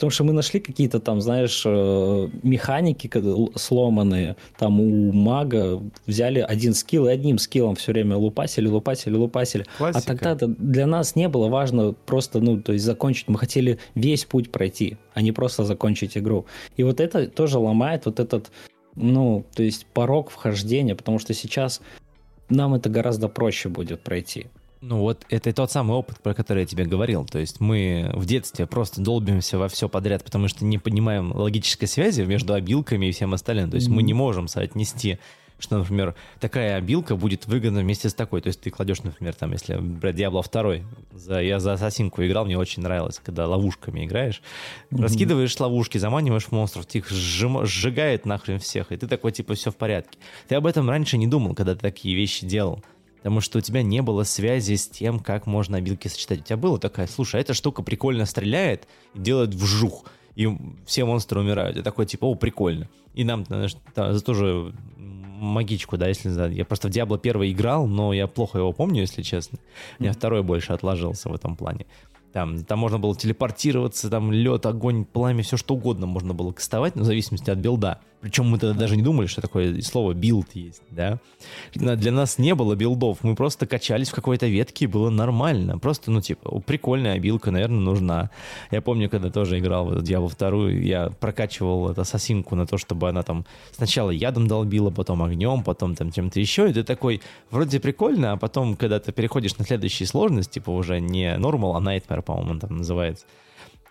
[0.00, 3.10] Потому что мы нашли какие-то там, знаешь, э, механики
[3.54, 4.34] сломанные.
[4.56, 9.66] Там у мага взяли один скилл и одним скиллом все время лупасили, лупасили, лупасили.
[9.76, 10.02] Классика.
[10.02, 13.28] А тогда для нас не было важно просто, ну, то есть закончить.
[13.28, 16.46] Мы хотели весь путь пройти, а не просто закончить игру.
[16.78, 18.50] И вот это тоже ломает вот этот
[18.96, 21.82] ну, то есть порог вхождения, потому что сейчас
[22.48, 24.46] нам это гораздо проще будет пройти.
[24.80, 27.26] Ну вот это тот самый опыт, про который я тебе говорил.
[27.26, 31.86] То есть мы в детстве просто долбимся во все подряд, потому что не понимаем логической
[31.86, 33.70] связи между обилками и всем остальным.
[33.70, 33.92] То есть mm-hmm.
[33.92, 35.18] мы не можем соотнести
[35.62, 38.40] что, например, такая обилка будет выгодна вместе с такой.
[38.40, 42.46] То есть ты кладешь, например, там, если брать Diablo 2, за, я за Ассасинку играл,
[42.46, 44.40] мне очень нравилось, когда ловушками играешь,
[44.90, 45.02] mm-hmm.
[45.02, 49.70] раскидываешь ловушки, заманиваешь монстров, ты их сжим, сжигает нахрен всех, и ты такой, типа, все
[49.70, 50.18] в порядке.
[50.48, 52.82] Ты об этом раньше не думал, когда ты такие вещи делал.
[53.22, 56.40] Потому что у тебя не было связи с тем, как можно обилки сочетать.
[56.40, 60.04] У тебя было такая, слушай, а эта штука прикольно стреляет и делает вжух
[60.36, 60.48] и
[60.86, 61.76] все монстры умирают.
[61.76, 62.88] И такой, типа, о, прикольно.
[63.14, 63.74] И нам, знаешь,
[64.22, 66.52] тоже магичку, да, если знаю.
[66.52, 69.58] Я просто в Diablo 1 играл, но я плохо его помню, если честно.
[69.98, 71.86] У меня второй больше отложился в этом плане.
[72.32, 76.94] Там, там можно было телепортироваться, там лед, огонь, пламя, все что угодно можно было кастовать,
[76.94, 78.00] но в зависимости от билда.
[78.20, 81.18] Причем мы тогда даже не думали, что такое слово билд есть, да.
[81.74, 85.78] Для нас не было билдов, мы просто качались в какой-то ветке, и было нормально.
[85.78, 88.30] Просто, ну, типа, прикольная абилка, наверное, нужна.
[88.70, 93.08] Я помню, когда тоже играл в Diablo вторую, я прокачивал эту ассасинку на то, чтобы
[93.08, 97.80] она там сначала ядом долбила, потом огнем, потом там чем-то еще, и ты такой, вроде
[97.80, 102.22] прикольно, а потом, когда ты переходишь на следующий сложность, типа уже не normal, а nightmare,
[102.22, 103.24] по-моему, там называется,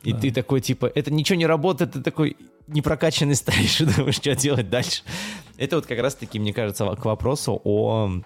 [0.04, 0.20] и да.
[0.20, 2.38] ты такой, типа, это ничего не работает, ты такой
[2.70, 5.04] непрокачанный стоишь и думаешь, что делать дальше.
[5.58, 8.22] Это вот как раз-таки, мне кажется, к вопросу о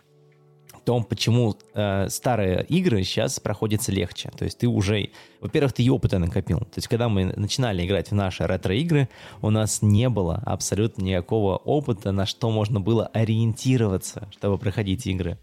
[0.85, 4.31] том, почему э, старые игры сейчас проходятся легче.
[4.37, 6.59] То есть ты уже, во-первых, ты и опыта накопил.
[6.59, 9.09] То есть когда мы начинали играть в наши ретро-игры,
[9.41, 15.39] у нас не было абсолютно никакого опыта, на что можно было ориентироваться, чтобы проходить игры.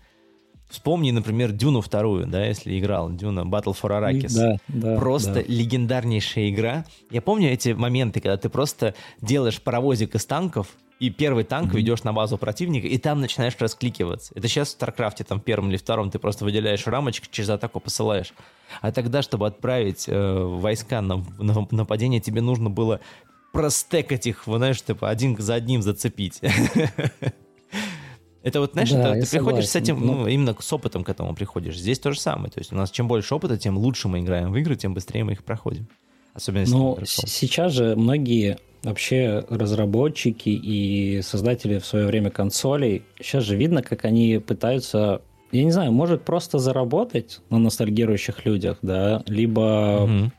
[0.70, 4.33] Вспомни, например, Дюну вторую, да, если играл, Дюна Battle for Arrakis.
[4.33, 4.96] Да, да.
[4.96, 5.42] Просто да.
[5.46, 6.85] легендарнейшая игра.
[7.11, 10.68] Я помню эти моменты, когда ты просто делаешь паровозик из танков,
[11.00, 11.76] и первый танк mm-hmm.
[11.78, 14.33] ведешь на базу противника, и там начинаешь раскликиваться.
[14.37, 18.33] Это сейчас в Старкрафте, там, первом или втором, ты просто выделяешь рамочку, через атаку посылаешь.
[18.80, 23.00] А тогда, чтобы отправить э, войска на, на нападение, тебе нужно было
[23.52, 26.40] простекать их, знаешь, типа один за одним зацепить.
[28.42, 29.31] Это вот, знаешь, да, это, ты согласен.
[29.31, 31.76] приходишь с этим, ну, именно с опытом к этому приходишь.
[31.79, 32.50] Здесь то же самое.
[32.50, 35.24] То есть у нас чем больше опыта, тем лучше мы играем в игры, тем быстрее
[35.24, 35.87] мы их проходим.
[36.33, 43.44] Особенно если Ну, сейчас же многие вообще разработчики и создатели в свое время консолей, сейчас
[43.44, 45.20] же видно, как они пытаются,
[45.53, 50.33] я не знаю, может просто заработать на ностальгирующих людях, да, либо Мгм.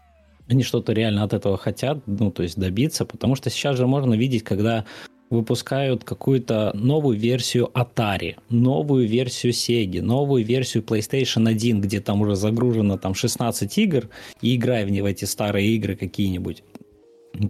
[0.49, 4.15] они что-то реально от этого хотят, ну, то есть добиться, потому что сейчас же можно
[4.15, 4.85] видеть, когда
[5.31, 12.35] выпускают какую-то новую версию Atari, новую версию Sega, новую версию PlayStation 1, где там уже
[12.35, 14.09] загружено там 16 игр,
[14.41, 16.63] и играй в, в эти старые игры какие-нибудь.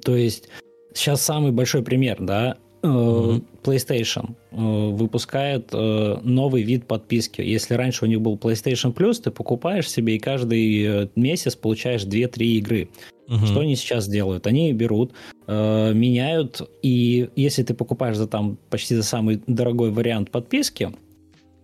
[0.04, 0.48] То есть
[0.94, 2.58] сейчас самый большой пример, да.
[2.84, 7.42] PlayStation э, выпускает э, новый вид подписки.
[7.42, 12.04] Если раньше у них был PlayStation Plus, ты покупаешь себе и каждый э, месяц получаешь
[12.04, 12.90] 2-3 игры.
[13.28, 13.46] Мгм.
[13.46, 14.48] Что они сейчас делают?
[14.48, 15.14] Они берут,
[15.48, 20.92] э, меняют, и если ты покупаешь за там почти за самый дорогой вариант подписки,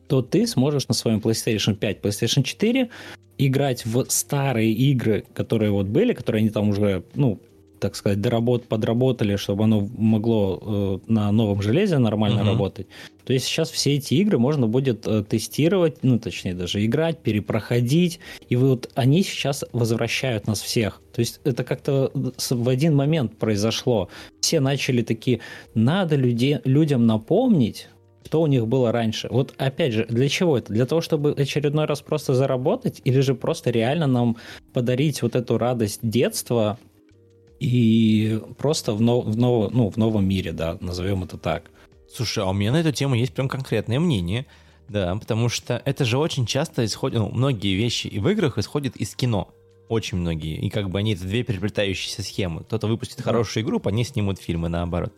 [0.08, 2.89] то ты сможешь на своем PlayStation 5, PlayStation 4
[3.38, 7.39] играть в старые игры, которые вот были, которые они там уже, ну,
[7.79, 10.59] так сказать, доработ, подработали, чтобы оно могло
[11.07, 12.47] э, на новом железе нормально Мгм.
[12.51, 12.87] работать.
[13.25, 18.19] То есть сейчас все эти игры можно будет э, тестировать, ну, точнее, даже играть, перепроходить.
[18.49, 21.01] И вот они сейчас возвращают нас всех.
[21.13, 24.09] То есть это как-то с- в один момент произошло.
[24.39, 25.39] Все начали такие,
[25.73, 27.89] надо людей, людям напомнить,
[28.25, 29.27] что у них было раньше.
[29.31, 30.73] Вот опять же, для чего это?
[30.73, 34.37] Для того, чтобы очередной раз просто заработать, или же просто реально нам
[34.73, 36.77] подарить вот эту радость детства
[37.60, 41.72] и просто в, нов- в, нов- ну, в новом мире, да, назовем это так.
[42.13, 44.46] Слушай, а у меня на эту тему есть прям конкретное мнение.
[44.88, 48.96] Да, потому что это же очень часто исходит, ну, многие вещи и в играх исходят
[48.96, 49.50] из кино.
[49.89, 50.58] Очень многие.
[50.60, 52.62] И как бы они это две переплетающиеся схемы.
[52.63, 53.24] Кто-то выпустит Да.
[53.24, 55.13] хорошую игру, по ней снимут фильмы, наоборот.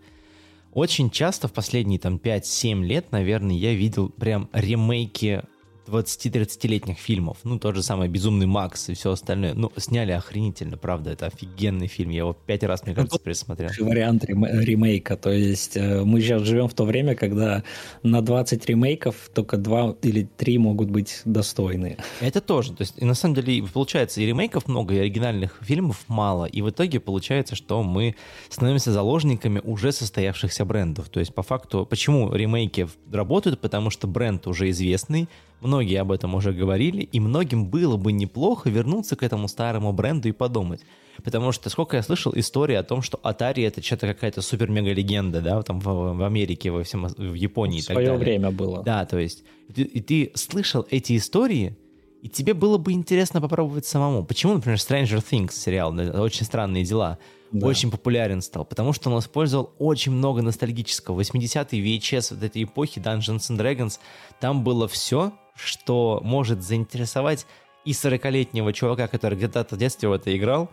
[0.73, 5.43] Очень часто в последние там 5-7 лет, наверное, я видел прям ремейки
[5.89, 7.37] 20-30-летних фильмов.
[7.43, 9.53] Ну, тот же самый «Безумный Макс» и все остальное.
[9.53, 11.11] Ну, сняли охренительно, правда.
[11.11, 12.11] Это офигенный фильм.
[12.11, 13.69] Я его пять раз, мне кажется, пересмотрел.
[13.79, 15.17] Вариант рем- ремейка.
[15.17, 17.63] То есть э, мы сейчас живем в то время, когда
[18.03, 21.97] на 20 ремейков только 2 или 3 могут быть достойны.
[22.21, 22.73] Это тоже.
[22.73, 26.45] То есть, и на самом деле, получается, и ремейков много, и оригинальных фильмов мало.
[26.45, 28.15] И в итоге получается, что мы
[28.49, 31.09] становимся заложниками уже состоявшихся брендов.
[31.09, 33.59] То есть, по факту, почему ремейки работают?
[33.59, 35.27] Потому что бренд уже известный,
[35.61, 40.27] многие об этом уже говорили, и многим было бы неплохо вернуться к этому старому бренду
[40.29, 40.81] и подумать.
[41.23, 45.61] Потому что сколько я слышал истории о том, что Atari это что-то какая-то супер-мега-легенда, да,
[45.63, 45.85] там в,
[46.17, 48.23] в Америке, во всем, в Японии В и так свое далее.
[48.23, 48.83] время было.
[48.83, 51.75] Да, то есть, и ты, и ты слышал эти истории,
[52.21, 54.23] и тебе было бы интересно попробовать самому.
[54.23, 57.17] Почему, например, Stranger Things сериал, очень странные дела,
[57.51, 57.67] Да.
[57.67, 58.63] очень популярен стал?
[58.65, 61.19] Потому что он использовал очень много ностальгического.
[61.19, 63.99] 80-й VHS вот этой эпохи Dungeons and Dragons,
[64.39, 67.45] там было все, что может заинтересовать
[67.85, 70.69] и 40-летнего чувака, который где-то в детстве в это играл,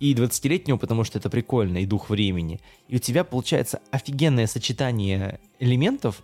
[0.00, 2.60] и 20-летнего, потому что это прикольно, и дух времени.
[2.86, 6.22] И у тебя получается офигенное сочетание элементов,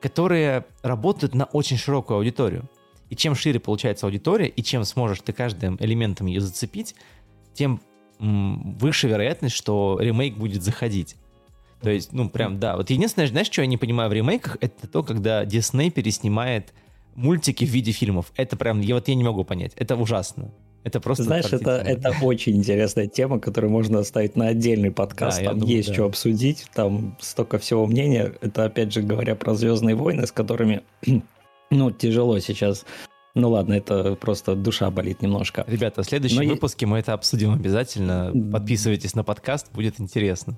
[0.00, 2.70] которые работают на очень широкую аудиторию.
[3.10, 6.94] И чем шире получается аудитория, и чем сможешь ты каждым элементом ее зацепить,
[7.54, 7.80] тем
[8.18, 11.16] выше вероятность, что ремейк будет заходить.
[11.82, 12.76] То есть, ну, прям, да.
[12.76, 16.72] Вот единственное, знаешь, что я не понимаю в ремейках, это то, когда Дисней переснимает
[17.16, 18.32] мультики в виде фильмов.
[18.36, 19.72] Это прям, я вот я не могу понять.
[19.76, 20.52] Это ужасно.
[20.84, 25.38] Это просто Знаешь, это, это очень интересная тема, которую можно оставить на отдельный подкаст.
[25.38, 25.94] Да, я там думаю, есть да.
[25.94, 28.32] что обсудить, там столько всего мнения.
[28.40, 30.82] Это, опять же, говоря про Звездные войны, с которыми,
[31.70, 32.86] ну, тяжело сейчас.
[33.34, 35.64] Ну ладно, это просто душа болит немножко.
[35.66, 38.32] Ребята, в следующем Но я- выпуске мы это обсудим обязательно.
[38.52, 40.56] Подписывайтесь на подкаст, будет интересно.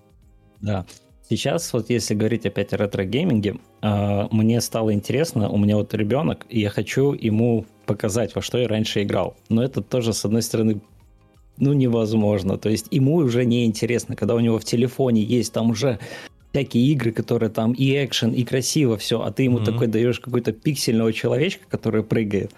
[0.60, 0.84] Да.
[1.30, 6.46] Сейчас, вот если говорить опять о ретро-гейминге, а, мне стало интересно, у меня вот ребенок,
[6.48, 9.36] и я хочу ему показать, во что я раньше играл.
[9.50, 10.80] Но это тоже, с одной стороны,
[11.58, 12.56] ну, невозможно.
[12.56, 15.98] То есть ему уже не интересно, когда у него в телефоне есть там уже
[16.52, 19.66] всякие игры, которые там и экшен, и красиво все, а ты ему Мгм.
[19.66, 22.52] такой даешь какой-то пиксельного человечка, который прыгает.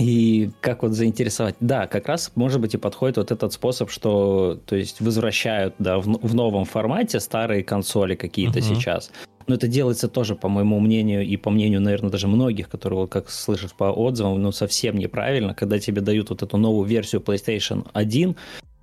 [0.00, 1.56] И как вот заинтересовать?
[1.60, 5.98] Да, как раз, может быть, и подходит вот этот способ, что, то есть, возвращают, да,
[5.98, 8.74] в, в новом формате старые консоли какие-то uh-huh.
[8.74, 9.12] сейчас.
[9.46, 13.10] Но это делается тоже, по моему мнению, и по мнению, наверное, даже многих, которые, вот
[13.10, 17.86] как слышишь по отзывам, ну, совсем неправильно, когда тебе дают вот эту новую версию PlayStation
[17.92, 18.36] 1,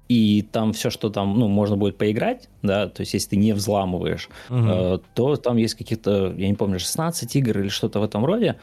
[0.10, 3.54] и там все, что там, ну, можно будет поиграть, да, то есть если ты не
[3.54, 4.60] взламываешь, угу.
[4.60, 8.58] э, то там есть какие-то, я не помню, 16 игр или что-то в этом роде,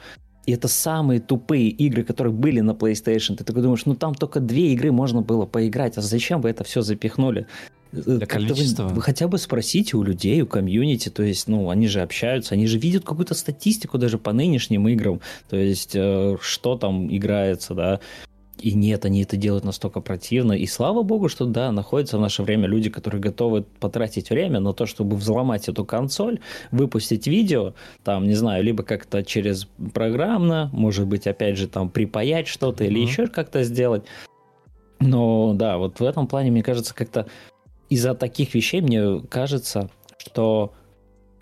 [0.46, 3.36] и это самые тупые игры, которые были на PlayStation.
[3.36, 6.64] Ты такой думаешь, ну там только две игры можно было поиграть, а зачем вы это
[6.64, 7.46] все запихнули?
[7.92, 8.84] Э, Для количества.
[8.84, 12.54] Вы, вы хотя бы спросите у людей, у комьюнити, то есть, ну, они же общаются,
[12.54, 17.74] они же видят какую-то статистику даже по нынешним играм, то есть, э, что там играется,
[17.74, 18.00] да,
[18.58, 20.52] и нет, они это делают настолько противно.
[20.52, 24.72] И слава богу, что да, находятся в наше время люди, которые готовы потратить время на
[24.72, 26.40] то, чтобы взломать эту консоль,
[26.70, 32.46] выпустить видео, там, не знаю, либо как-то через программно, может быть, опять же, там, припаять
[32.46, 32.88] что-то mm-hmm.
[32.88, 34.04] или еще как-то сделать.
[35.00, 37.26] Но да, вот в этом плане, мне кажется, как-то
[37.90, 40.72] из-за таких вещей мне кажется, что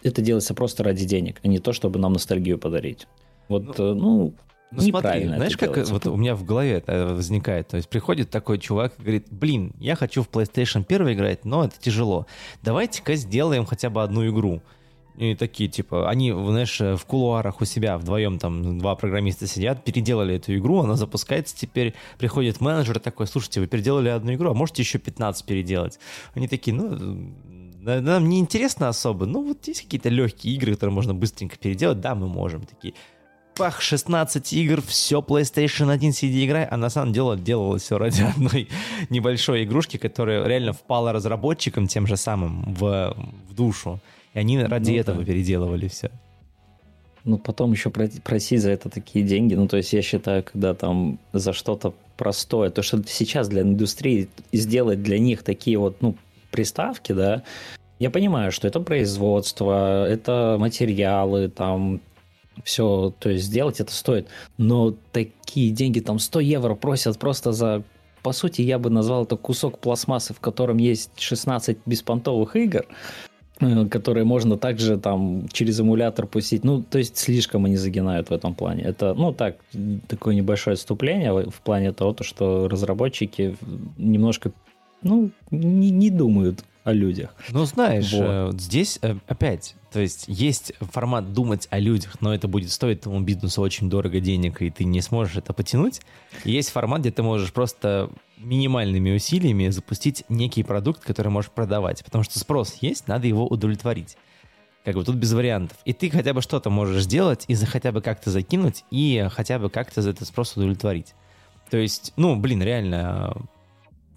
[0.03, 3.07] это делается просто ради денег, а не то, чтобы нам ностальгию подарить.
[3.49, 4.35] Вот, ну, э, ну
[4.73, 5.91] ну смотри, знаешь, как делать.
[5.91, 7.69] вот у меня в голове это возникает?
[7.69, 11.65] То есть приходит такой чувак и говорит, блин, я хочу в PlayStation 1 играть, но
[11.65, 12.27] это тяжело.
[12.63, 14.63] Давайте-ка сделаем хотя бы одну игру.
[15.17, 20.37] И такие, типа, они, знаешь, в кулуарах у себя вдвоем, там, два программиста сидят, переделали
[20.37, 24.81] эту игру, она запускается теперь, приходит менеджер такой, слушайте, вы переделали одну игру, а можете
[24.81, 25.99] еще 15 переделать?
[26.35, 27.31] Они такие, ну,
[27.83, 32.15] нам не интересно особо, ну, вот есть какие-то легкие игры, которые можно быстренько переделать, да,
[32.15, 32.63] мы можем.
[32.63, 32.95] Такие,
[33.55, 38.23] пах, 16 игр, все PlayStation 1 CD играй, а на самом деле делалось все ради
[38.37, 38.69] одной
[39.11, 43.17] небольшой игрушки, которая реально впала разработчикам тем же самым в,
[43.49, 44.01] в душу.
[44.35, 45.25] И они ради ну, этого да.
[45.25, 46.11] переделывали все.
[47.25, 49.55] Ну, потом еще просить за это такие деньги.
[49.55, 54.29] Ну, то есть я считаю, когда там за что-то простое, то, что сейчас для индустрии
[54.53, 56.17] сделать для них такие вот, ну,
[56.51, 57.43] приставки, да,
[57.99, 62.01] я понимаю, что это производство, это материалы, там,
[62.65, 64.29] все, то есть сделать это стоит.
[64.59, 67.83] Но такие деньги, там 100 евро просят просто за...
[68.23, 72.87] По сути, я бы назвал это кусок пластмассы, в котором есть 16 беспонтовых игр,
[73.61, 76.63] э, которые можно также там через эмулятор пустить.
[76.63, 78.83] Ну, то есть слишком они загинают в этом плане.
[78.85, 79.57] Это, ну, так,
[80.07, 83.57] такое небольшое отступление в плане того, что разработчики
[83.99, 84.53] немножко,
[85.03, 87.31] ну, не, не думают о людях.
[87.51, 88.23] Ну, знаешь, вот.
[88.23, 92.99] Э, здесь э, опять, то есть есть формат думать о людях, но это будет стоить
[92.99, 96.01] этому бизнесу очень дорого денег, и ты не сможешь это потянуть.
[96.45, 102.05] И есть формат, где ты можешь просто минимальными усилиями запустить некий продукт, который можешь продавать,
[102.05, 104.17] потому что спрос есть, надо его удовлетворить.
[104.85, 105.79] Как бы тут без вариантов.
[105.85, 109.61] И ты хотя бы что-то можешь сделать и за хотя бы как-то закинуть, и хотя
[109.61, 111.15] бы как-то за этот спрос удовлетворить.
[111.71, 113.35] То есть, ну, блин, реально,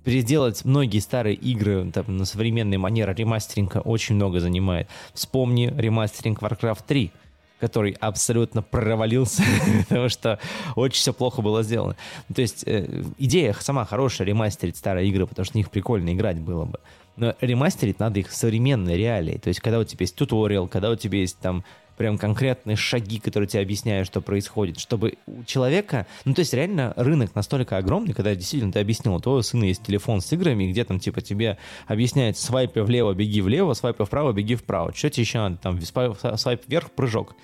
[0.05, 4.87] переделать многие старые игры там, на современные манеры ремастеринга очень много занимает.
[5.13, 7.11] Вспомни ремастеринг Warcraft 3
[7.57, 9.41] который абсолютно провалился,
[9.89, 10.39] потому что
[10.75, 11.95] очень все плохо было сделано.
[12.33, 16.37] То есть э, идея сама хорошая, ремастерить старые игры, потому что в них прикольно играть
[16.37, 16.79] было бы.
[17.15, 19.37] Но ремастерить надо их в современной реалии.
[19.37, 21.63] То есть когда у тебя есть туториал, когда у тебя есть там
[21.97, 26.93] прям конкретные шаги, которые тебе объясняют, что происходит, чтобы у человека, ну то есть реально
[26.95, 30.83] рынок настолько огромный, когда действительно ты объяснил, у твоего сына есть телефон с играми, где
[30.83, 35.39] там типа тебе объясняют свайпы влево, беги влево, свайпы вправо, беги вправо, что тебе еще
[35.39, 37.35] надо, там свайп вверх, прыжок.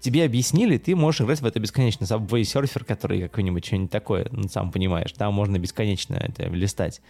[0.00, 2.04] Тебе объяснили, ты можешь играть в это бесконечно.
[2.04, 7.00] Subway Surfer, который какой-нибудь что-нибудь такое, ну, сам понимаешь, там можно бесконечно это листать.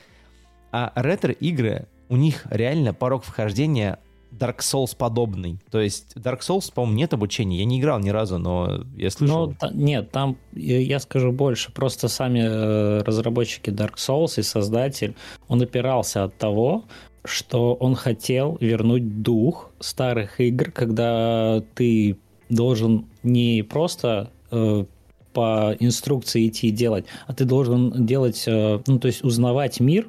[0.70, 3.98] А ретро-игры, у них реально порог вхождения
[4.38, 5.58] Dark Souls подобный.
[5.70, 7.58] То есть Dark Souls, по-моему, нет обучения.
[7.58, 9.48] Я не играл ни разу, но я слышал.
[9.48, 15.14] Ну, та, нет, там, я скажу больше, просто сами э, разработчики Dark Souls и создатель,
[15.48, 16.84] он опирался от того,
[17.24, 22.18] что он хотел вернуть дух старых игр, когда ты
[22.48, 24.84] должен не просто э,
[25.32, 30.08] по инструкции идти и делать, а ты должен делать, э, ну, то есть узнавать мир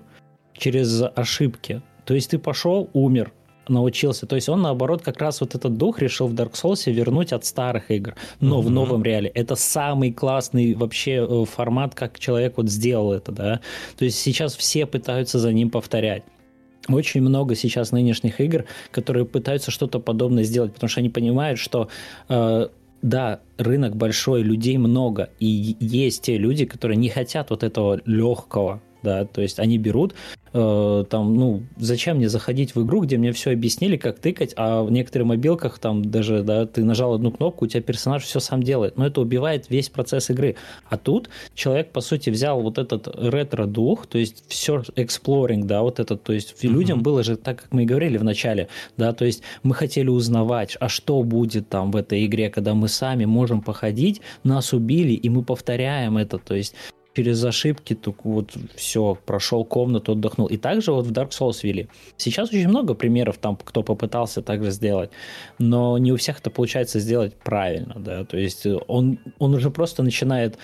[0.54, 1.82] через ошибки.
[2.06, 3.32] То есть ты пошел, умер,
[3.70, 4.26] научился.
[4.26, 7.46] То есть он, наоборот, как раз вот этот дух решил в Dark Souls вернуть от
[7.46, 8.64] старых игр, но mm-hmm.
[8.64, 9.30] в новом реале.
[9.30, 13.60] Это самый классный вообще э, формат, как человек вот сделал это, да.
[13.98, 16.24] То есть сейчас все пытаются за ним повторять.
[16.88, 21.90] Очень много сейчас нынешних игр, которые пытаются что-то подобное сделать, потому что они понимают, что
[22.30, 22.68] э,
[23.02, 28.82] да, рынок большой, людей много, и есть те люди, которые не хотят вот этого легкого,
[29.06, 30.16] да, то есть они берут
[30.52, 34.84] э, там, ну, зачем мне заходить в игру, где мне все объяснили, как тыкать, а
[34.84, 38.64] в некоторых мобилках там даже, да, ты нажал одну кнопку, у тебя персонаж все сам
[38.64, 40.56] делает, но это убивает весь процесс игры.
[40.90, 46.00] А тут человек, по сути, взял вот этот ретро-дух, то есть все exploring, да, вот
[46.00, 46.68] этот, то есть mm-hmm.
[46.68, 50.10] людям было же, так как мы и говорили в начале, да, то есть мы хотели
[50.10, 55.14] узнавать, а что будет там в этой игре, когда мы сами можем походить, нас убили,
[55.14, 56.74] и мы повторяем это, то есть
[57.16, 60.48] через ошибки, то вот все, прошел комнату, отдохнул.
[60.48, 61.88] И также вот в Dark Souls вели.
[62.18, 65.12] Сейчас очень много примеров там, кто попытался так же сделать,
[65.60, 70.04] но не у всех это получается сделать правильно, да, то есть он, он уже просто
[70.04, 70.58] начинает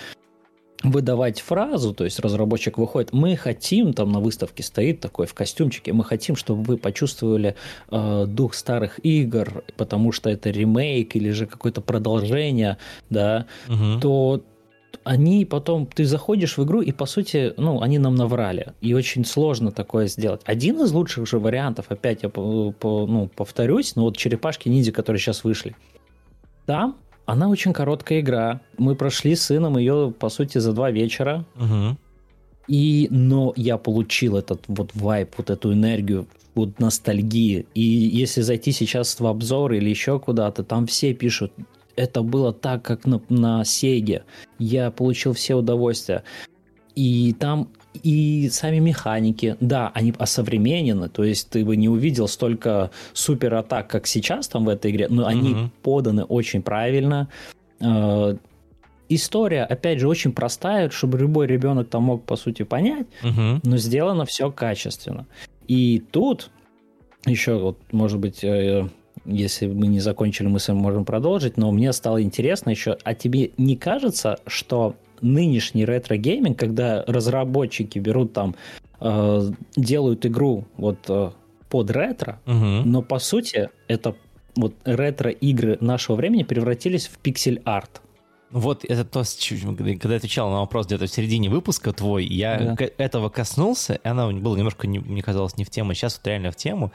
[0.84, 5.93] выдавать фразу, то есть разработчик выходит, мы хотим, там на выставке стоит такой в костюмчике,
[5.93, 7.56] мы хотим, чтобы вы почувствовали
[7.91, 12.78] э, дух старых игр, потому что это ремейк или же какое-то продолжение,
[13.10, 13.99] да, угу.
[14.02, 14.43] то
[15.04, 18.74] они потом, ты заходишь в игру, и по сути, ну, они нам наврали.
[18.82, 20.42] И очень сложно такое сделать.
[20.46, 24.92] Один из лучших же вариантов, опять я по, по, ну, повторюсь, ну вот черепашки ниндзя,
[24.92, 25.76] которые сейчас вышли.
[26.66, 28.62] Там она очень короткая игра.
[28.78, 31.46] Мы прошли с сыном ее, по сути, за два вечера.
[31.56, 31.98] Угу.
[32.68, 37.66] И, но я получил этот вот вайп, вот эту энергию, вот ностальгии.
[37.74, 41.54] И если зайти сейчас в обзор или еще куда-то, там все пишут,
[42.02, 44.24] это было так, как на, на Сеге.
[44.58, 46.24] Я получил все удовольствия.
[46.95, 47.70] И там
[48.04, 53.88] и сами механики, да, они осовременены, то есть ты бы не увидел столько супер атак,
[53.88, 55.70] как сейчас там в этой игре, но они mm-hmm.
[55.84, 57.28] поданы очень правильно.
[57.80, 58.36] Э,
[59.10, 63.60] история, опять же, очень простая, чтобы любой ребенок там мог, по сути, понять, mm-hmm.
[63.64, 65.28] но сделано все качественно.
[65.68, 66.49] И тут
[67.26, 68.88] еще, вот, может быть, э,
[69.26, 73.14] если мы не закончили, мы с вами можем продолжить, но мне стало интересно еще, а
[73.14, 78.56] тебе не кажется, что нынешний ретро-гейминг, когда разработчики берут там,
[79.00, 79.42] э,
[79.76, 81.32] делают игру вот э,
[81.70, 82.56] под ретро, угу.
[82.56, 84.16] но по сути это
[84.56, 88.02] вот ретро-игры нашего времени превратились в пиксель-арт.
[88.50, 89.24] Вот это то,
[89.70, 92.86] когда я отвечал на вопрос где-то в середине выпуска твой, я да.
[92.98, 96.58] этого коснулся, и она была немножко, мне казалось, не в тему, сейчас вот реально в
[96.58, 96.92] тему.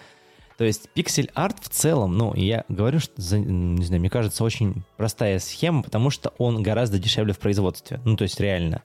[0.57, 5.38] То есть пиксель-арт в целом, ну, я говорю, что, не знаю, мне кажется, очень простая
[5.38, 8.00] схема, потому что он гораздо дешевле в производстве.
[8.04, 8.82] Ну, то есть реально.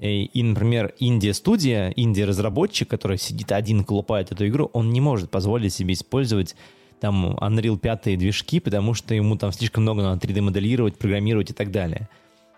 [0.00, 5.94] И, например, Индия-студия, Индия-разработчик, который сидит один колупает эту игру, он не может позволить себе
[5.94, 6.56] использовать
[7.00, 11.70] там Unreal 5 движки, потому что ему там слишком много надо 3D-моделировать, программировать и так
[11.70, 12.08] далее.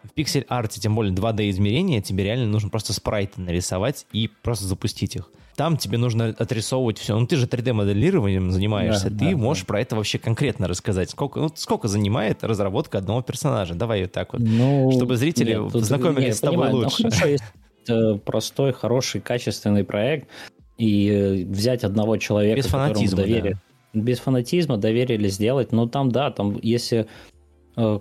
[0.04, 5.30] В пиксель-арте, тем более 2D-измерения, тебе реально нужно просто спрайты нарисовать и просто запустить их
[5.58, 7.18] там тебе нужно отрисовывать все.
[7.18, 9.66] Ну, ты же 3D-моделированием занимаешься, да, ты да, можешь да.
[9.66, 11.10] про это вообще конкретно рассказать.
[11.10, 13.74] Сколько, ну, сколько занимает разработка одного персонажа?
[13.74, 17.02] Давай вот так вот, ну, чтобы зрители нет, познакомились нет, с тобой понимаю, лучше.
[17.02, 20.28] Ну, хорошо, есть простой, хороший, качественный проект,
[20.76, 23.60] и э, взять одного человека, без фанатизма, доверие,
[23.92, 24.00] да.
[24.00, 27.08] без фанатизма доверили сделать, но там, да, там, если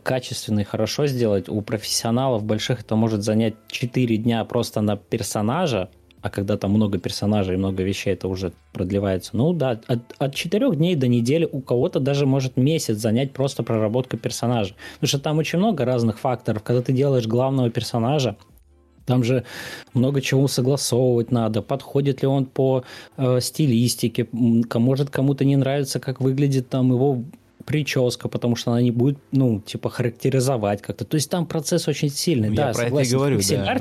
[0.03, 5.89] качественно и хорошо сделать, у профессионалов больших это может занять 4 дня просто на персонажа,
[6.21, 9.38] а когда там много персонажей и много вещей, это уже продлевается.
[9.38, 13.63] Ну да, от, от 4 дней до недели у кого-то даже может месяц занять просто
[13.63, 14.75] проработка персонажа.
[14.95, 16.63] Потому что там очень много разных факторов.
[16.63, 18.36] Когда ты делаешь главного персонажа,
[19.05, 19.45] там же
[19.93, 21.61] много чего согласовывать надо.
[21.61, 22.84] Подходит ли он по
[23.15, 24.28] э, стилистике?
[24.32, 27.23] Может, кому-то не нравится, как выглядит там его
[27.68, 31.03] прическа, потому что она не будет, ну, типа, характеризовать как-то.
[31.03, 32.49] То есть там процесс очень сильный.
[32.49, 33.80] Я да, про согласен, это и говорю, да.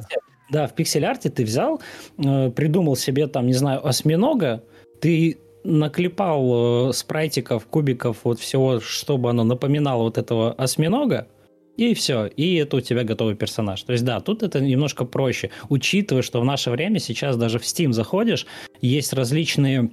[0.50, 1.80] Да, в пиксель-арте ты взял,
[2.18, 4.62] э, придумал себе там, не знаю, осьминога,
[5.00, 11.28] ты наклепал э, спрайтиков, кубиков, вот всего, чтобы оно напоминало вот этого осьминога,
[11.76, 13.82] и все, и это у тебя готовый персонаж.
[13.82, 17.62] То есть да, тут это немножко проще, учитывая, что в наше время сейчас даже в
[17.62, 18.46] Steam заходишь,
[18.80, 19.90] есть различные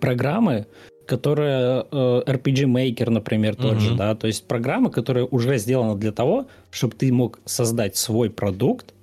[0.00, 0.66] программы,
[1.08, 3.80] которые э, RPG Maker, например, тот mm-hmm.
[3.80, 8.30] же, да, то есть программы, которые уже сделаны для того, чтобы ты мог создать свой
[8.30, 8.94] продукт,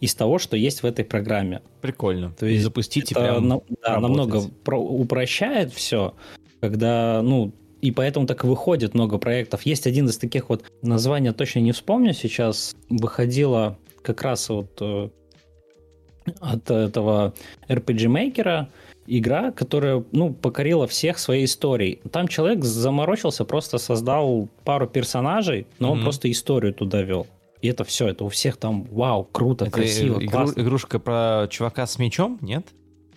[0.00, 1.62] из того, что есть в этой программе.
[1.80, 2.30] Прикольно.
[2.38, 6.14] То есть запустить и прям на, да, намного про- упрощает все,
[6.60, 9.62] когда, ну, и поэтому так и выходит много проектов.
[9.62, 15.08] Есть один из таких вот, названия точно не вспомню сейчас, выходила как раз вот э,
[16.40, 17.32] от этого
[17.68, 18.66] RPG Maker
[19.06, 22.00] игра, которая, ну, покорила всех своей историей.
[22.10, 25.92] Там человек заморочился, просто создал пару персонажей, но mm-hmm.
[25.92, 27.26] он просто историю туда вел.
[27.60, 30.60] И это все, это у всех там вау, круто, это красиво, игру, классно.
[30.60, 32.66] Игрушка про чувака с мечом, нет?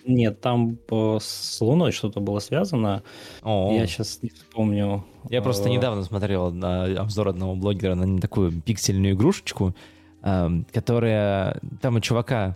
[0.05, 0.77] Нет, там
[1.19, 3.03] с Луной что-то было связано.
[3.43, 3.73] О.
[3.73, 5.05] Я сейчас не вспомню.
[5.29, 9.75] Я просто э, недавно смотрел на обзор одного блогера на такую пиксельную игрушечку,
[10.23, 11.59] эм, которая...
[11.81, 12.55] Там у чувака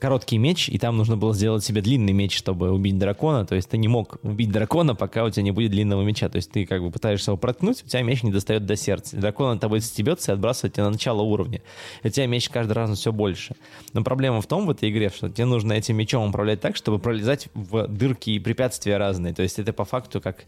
[0.00, 3.46] короткий меч, и там нужно было сделать себе длинный меч, чтобы убить дракона.
[3.46, 6.28] То есть ты не мог убить дракона, пока у тебя не будет длинного меча.
[6.28, 9.16] То есть ты как бы пытаешься его проткнуть, у тебя меч не достает до сердца.
[9.16, 11.62] дракон от тобой стебется и отбрасывает тебя на начало уровня.
[12.02, 13.54] И у тебя меч каждый раз все больше.
[13.92, 16.98] Но проблема в том в этой игре, что тебе нужно этим мечом управлять так, чтобы
[16.98, 19.34] пролезать в дырки и препятствия разные.
[19.34, 20.44] То есть это по факту как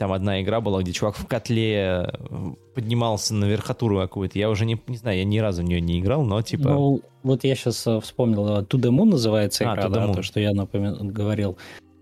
[0.00, 4.38] там одна игра была, где чувак в котле э, поднимался на верхотуру какую-то.
[4.38, 6.70] Я уже не, не знаю, я ни разу в нее не играл, но типа...
[6.70, 10.14] Ну, вот я сейчас э, вспомнил, э, To the Moon называется а, игра, а, да,
[10.14, 11.08] то, что я напомин...
[11.08, 11.58] говорил.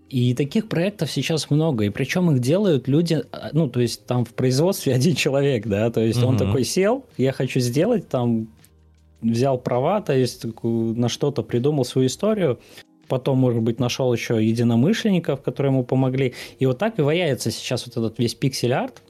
[0.07, 3.21] И таких проектов сейчас много, и причем их делают люди,
[3.51, 6.29] ну, то есть там в производстве один человек, да, то есть угу.
[6.29, 8.47] он такой сел, я хочу сделать, там
[9.21, 12.59] взял права, то есть на что-то придумал свою историю,
[13.09, 16.33] потом, может быть, нашел еще единомышленников, которые ему помогли.
[16.59, 19.01] И вот так и ваяется сейчас вот этот весь пиксель-арт,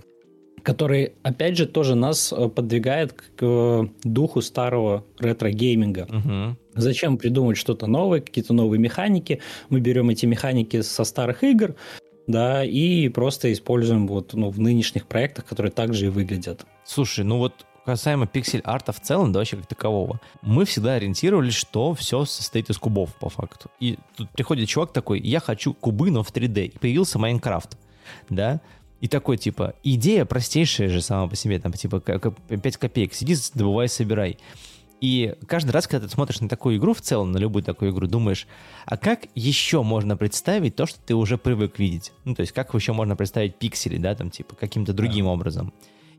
[0.64, 6.08] который, опять же, тоже нас э, подвигает к э, духу старого ретро-гейминга.
[6.10, 6.58] Угу.
[6.82, 9.40] Зачем придумать что-то новое, какие-то новые механики?
[9.70, 11.76] Мы берем эти механики со старых игр,
[12.28, 16.66] да, и просто используем вот ну, в нынешних проектах, которые также и выглядят.
[16.86, 21.94] Слушай, ну вот касаемо пиксель-арта в целом, да вообще как такового, мы всегда ориентировались, что
[21.94, 23.70] все состоит из кубов по факту.
[23.80, 26.66] И тут приходит чувак такой, я хочу кубы, но в 3D.
[26.66, 27.78] И появился Майнкрафт,
[28.30, 28.62] да,
[29.02, 33.88] и такой, типа, идея простейшая же сама по себе, там, типа, 5 копеек, сиди, добывай,
[33.88, 34.38] собирай.
[35.02, 38.08] И каждый раз, когда ты смотришь на такую игру, в целом, на любую такую игру,
[38.08, 38.48] думаешь,
[38.86, 42.12] а как еще можно представить то, что ты уже привык видеть?
[42.26, 45.32] Ну, то есть, как еще можно представить пиксели, да, там, типа, каким-то другим да.
[45.32, 45.74] образом?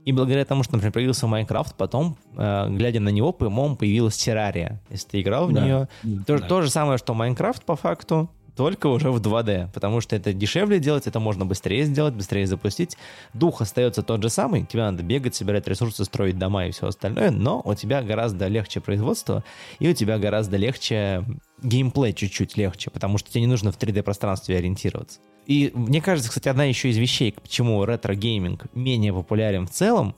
[0.04, 4.80] И благодаря тому, что, например, появился Майнкрафт, потом, э, глядя на него, по-моему, появилась Террария.
[4.90, 5.62] Если ты играл в да.
[5.62, 5.88] нее,
[6.26, 6.46] то, да.
[6.46, 10.78] то же самое, что Minecraft, по факту, только уже в 2D, потому что это дешевле
[10.78, 12.96] делать, это можно быстрее сделать, быстрее запустить.
[13.32, 17.30] Дух остается тот же самый, тебе надо бегать, собирать ресурсы, строить дома и все остальное,
[17.30, 19.44] но у тебя гораздо легче производство,
[19.78, 21.24] и у тебя гораздо легче
[21.62, 25.20] геймплей чуть-чуть легче, потому что тебе не нужно в 3D-пространстве ориентироваться.
[25.50, 30.14] И мне кажется, кстати, одна еще из вещей, почему ретро-гейминг менее популярен в целом,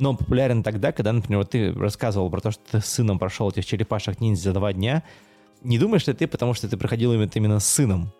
[0.00, 3.20] но он популярен тогда, когда, например, вот ты рассказывал про то, что ты с сыном
[3.20, 5.04] прошел этих черепашек ниндзя за два дня.
[5.62, 8.10] Не думаешь ли ты, потому что ты проходил именно, именно с сыном?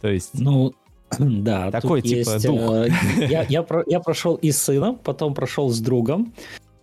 [0.00, 0.30] То есть...
[0.34, 0.74] Ну,
[1.20, 1.70] да.
[1.70, 2.60] Такой типа есть, дух.
[2.72, 2.88] Э,
[3.28, 6.34] я, я, про, я прошел и с сыном, потом прошел с другом.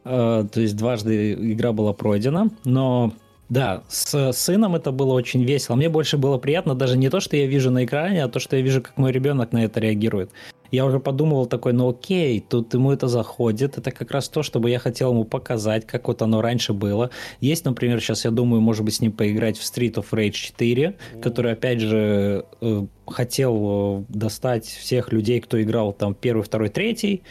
[0.05, 2.49] Э, то есть дважды игра была пройдена.
[2.63, 3.11] Но
[3.49, 5.75] да, с сыном это было очень весело.
[5.75, 8.55] Мне больше было приятно даже не то, что я вижу на экране, а то, что
[8.55, 10.31] я вижу, как мой ребенок на это реагирует.
[10.71, 13.77] Я уже подумывал такой, ну окей, тут ему это заходит.
[13.77, 17.11] Это как раз то, чтобы я хотел ему показать, как вот оно раньше было.
[17.39, 20.97] Есть, например, сейчас я думаю, может быть, с ним поиграть в Street of Rage 4,
[21.21, 27.21] который, опять же, э, хотел э, достать всех людей, кто играл там первый, второй, третий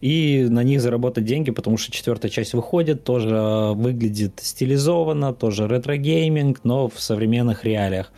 [0.00, 5.68] и на них заработать деньги, потому что четвертая часть выходит, тоже э, выглядит стилизованно, тоже
[5.68, 8.12] ретро-гейминг, но в современных реалиях.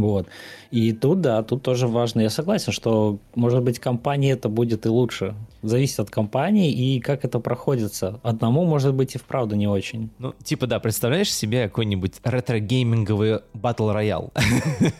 [0.00, 0.28] Вот.
[0.70, 2.20] И тут, да, тут тоже важно.
[2.20, 5.34] Я согласен, что, может быть, компании это будет и лучше.
[5.62, 8.18] Зависит от компании и как это проходится.
[8.22, 10.10] Одному, может быть, и вправду не очень.
[10.18, 14.32] Ну, типа, да, представляешь себе какой-нибудь ретро-гейминговый battle royale?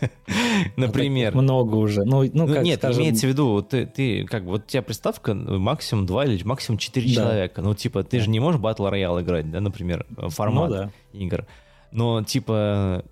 [0.77, 1.35] Например.
[1.35, 2.05] Много уже.
[2.05, 5.33] Ну, ну, ну нет, имеется в виду, ты, ты как бы, вот у тебя приставка
[5.33, 7.61] максимум 2 или максимум 4 человека.
[7.61, 10.69] Ну, типа, ты же не можешь battle royale играть, да, например, формат
[11.13, 11.45] ну игр.
[11.91, 13.03] Но, типа,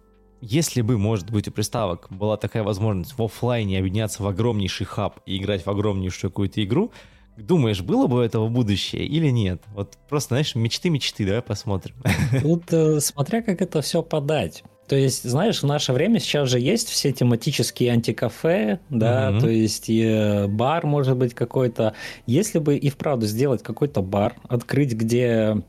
[0.43, 5.19] если бы, может быть, у приставок была такая возможность в офлайне объединяться в огромнейший хаб
[5.25, 6.91] и играть в огромнейшую какую-то игру,
[7.37, 9.63] думаешь, было бы этого будущее или нет?
[9.73, 11.95] Вот просто, знаешь, мечты-мечты, давай посмотрим.
[12.41, 14.63] Тут э, смотря как это все подать.
[14.89, 19.39] То есть, знаешь, в наше время сейчас же есть все тематические антикафе, да, mm-hmm.
[19.39, 21.93] то есть и э, бар может быть какой-то.
[22.25, 25.63] Если бы и вправду сделать какой-то бар, открыть, где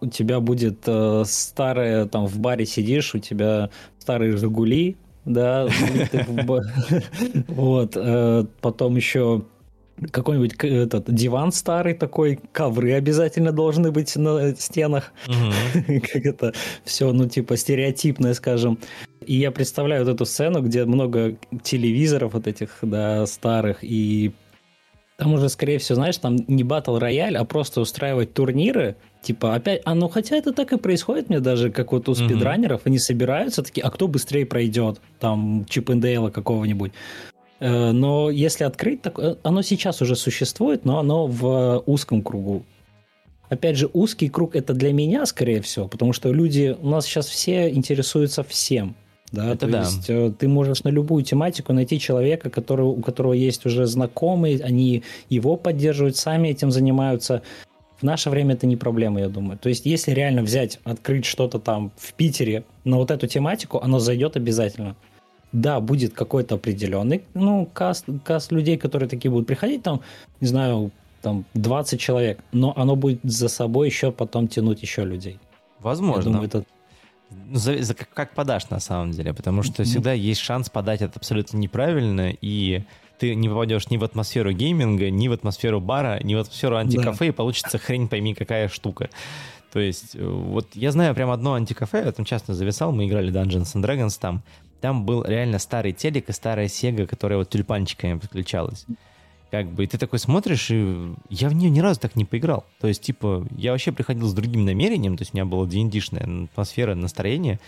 [0.00, 5.68] у тебя будет э, старое, там в баре сидишь, у тебя старые Жигули, да,
[7.48, 9.44] вот, э, потом еще
[10.10, 15.12] какой-нибудь этот диван старый такой, ковры обязательно должны быть на стенах,
[15.72, 16.52] как это
[16.84, 18.78] все, ну типа стереотипное, скажем.
[19.24, 24.32] И я представляю вот эту сцену, где много телевизоров вот этих, да, старых, и
[25.16, 28.96] там уже, скорее всего, знаешь, там не батл рояль, а просто устраивать турниры.
[29.26, 32.26] Типа, опять, а ну хотя это так и происходит мне даже, как вот у mm-hmm.
[32.26, 35.00] спидранеров, они собираются такие, а кто быстрее пройдет?
[35.18, 36.92] Там Чип Дейла какого-нибудь.
[37.58, 42.62] Э, но если открыть, так, э, оно сейчас уже существует, но оно в узком кругу.
[43.48, 47.26] Опять же, узкий круг это для меня, скорее всего, потому что люди, у нас сейчас
[47.26, 48.94] все интересуются всем.
[49.32, 49.78] Да, это то да.
[49.80, 54.60] есть э, ты можешь на любую тематику найти человека, который, у которого есть уже знакомые,
[54.62, 57.42] они его поддерживают, сами этим занимаются.
[57.98, 59.58] В наше время это не проблема, я думаю.
[59.58, 63.98] То есть, если реально взять, открыть что-то там в Питере на вот эту тематику, оно
[63.98, 64.96] зайдет обязательно.
[65.52, 70.02] Да, будет какой-то определенный, ну, каст, каст людей, которые такие будут приходить, там,
[70.40, 70.90] не знаю,
[71.22, 75.38] там 20 человек, но оно будет за собой еще потом тянуть еще людей.
[75.80, 76.20] Возможно.
[76.20, 76.64] Я думаю, это
[77.52, 81.18] за, за, как, как подашь на самом деле, потому что всегда есть шанс подать это
[81.18, 82.82] абсолютно неправильно, и
[83.18, 87.18] ты не попадешь ни в атмосферу гейминга, ни в атмосферу бара, ни в атмосферу антикафе,
[87.18, 87.26] да.
[87.26, 89.10] и получится хрень пойми какая штука.
[89.72, 93.32] То есть, э, вот я знаю прям одно антикафе, я там часто зависал, мы играли
[93.32, 94.42] Dungeons and Dragons там,
[94.80, 98.86] там был реально старый телек и старая Сега, которая вот тюльпанчиками подключалась.
[99.50, 102.64] Как бы, и ты такой смотришь, и я в нее ни разу так не поиграл.
[102.80, 106.46] То есть, типа, я вообще приходил с другим намерением, то есть у меня было D&D-шная
[106.52, 107.60] атмосфера, настроение,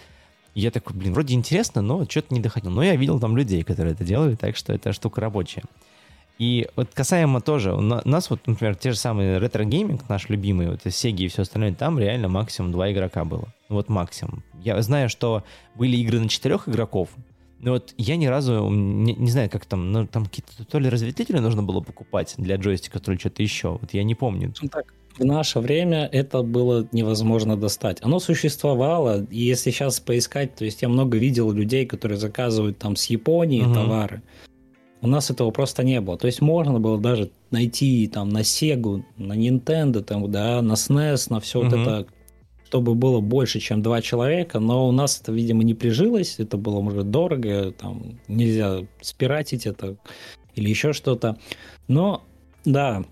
[0.55, 2.70] я такой, блин, вроде интересно, но что-то не доходил.
[2.70, 5.62] Но я видел там людей, которые это делали, так что эта штука рабочая.
[6.38, 10.80] И вот касаемо тоже, у нас вот, например, те же самые ретро-гейминг, наш любимый, вот
[10.88, 13.49] Сеги и все остальное, там реально максимум два игрока было.
[13.68, 14.44] Вот максимум.
[14.62, 15.42] Я знаю, что
[15.74, 17.09] были игры на четырех игроков,
[17.59, 20.88] но вот я ни разу, не, не знаю, как там, ну, там какие-то то ли
[20.88, 23.78] разветвители нужно было покупать для джойстика, то ли что-то еще.
[23.80, 24.53] Вот я не помню.
[24.62, 27.98] Ну так, в наше время это было невозможно достать.
[28.02, 32.96] Оно существовало, и если сейчас поискать, то есть я много видел людей, которые заказывают там
[32.96, 33.74] с Японии угу.
[33.74, 34.22] товары.
[35.00, 36.18] У нас этого просто не было.
[36.18, 41.26] То есть можно было даже найти там на Sega, на Nintendo, там, да, на SNES,
[41.30, 41.68] на все угу.
[41.68, 42.06] вот это,
[42.66, 46.80] чтобы было больше, чем два человека, но у нас это, видимо, не прижилось, это было,
[46.80, 49.96] может, дорого, там нельзя спиратить это
[50.54, 51.38] или еще что-то.
[51.86, 52.22] Но,
[52.64, 53.04] да,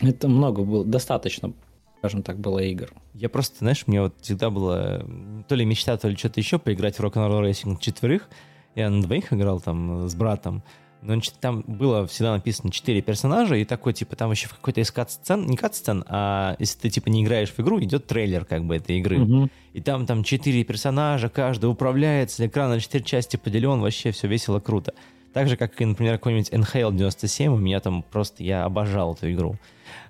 [0.00, 1.52] это много было, достаточно,
[1.98, 2.92] скажем так, было игр.
[3.14, 5.04] Я просто, знаешь, мне вот всегда было
[5.48, 8.28] то ли мечта, то ли что-то еще поиграть в Rock'n'Roll Racing четверых.
[8.74, 10.62] Я на двоих играл там с братом.
[11.00, 15.46] Но там было всегда написано четыре персонажа, и такой, типа, там еще какой-то из кат-сцен,
[15.46, 18.98] не кат-сцен, а если ты, типа, не играешь в игру, идет трейлер, как бы, этой
[18.98, 19.20] игры.
[19.20, 19.48] Угу.
[19.74, 24.58] И там, там четыре персонажа, каждый управляется, экран на четыре части поделен, вообще все весело,
[24.58, 24.92] круто.
[25.32, 29.30] Так же, как и, например, какой-нибудь NHL 97, у меня там просто, я обожал эту
[29.30, 29.56] игру.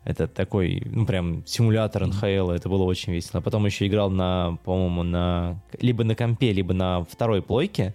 [0.05, 3.41] Это такой, ну, прям симулятор НХЛ, это было очень весело.
[3.41, 5.61] Потом еще играл на, по-моему, на...
[5.81, 7.95] Либо на компе, либо на второй плойке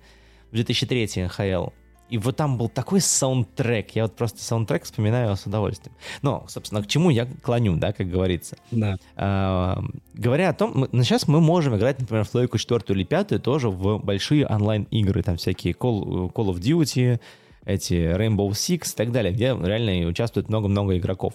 [0.52, 1.70] в 2003 НХЛ.
[2.14, 3.96] И вот там был такой саундтрек.
[3.96, 5.96] Я вот просто саундтрек вспоминаю с удовольствием.
[6.22, 8.56] Но, собственно, к чему я клоню, да, как говорится.
[8.70, 8.98] Да.
[9.16, 9.84] А,
[10.14, 13.42] говоря о том, мы, ну, сейчас мы можем играть, например, в плойку четвертую или пятую
[13.42, 15.24] тоже в большие онлайн-игры.
[15.24, 17.20] Там всякие Call, Call of Duty,
[17.66, 21.34] эти Rainbow Six и так далее, где реально участвует много-много игроков.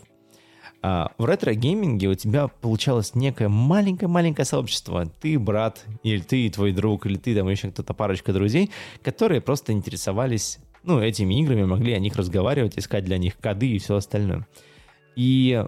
[0.80, 5.06] А в ретро-гейминге у тебя получалось некое маленькое-маленькое сообщество.
[5.20, 8.70] Ты, брат, или ты и твой друг, или ты, там еще кто-то, парочка друзей,
[9.02, 13.78] которые просто интересовались ну, этими играми, могли о них разговаривать, искать для них коды и
[13.78, 14.46] все остальное.
[15.16, 15.64] И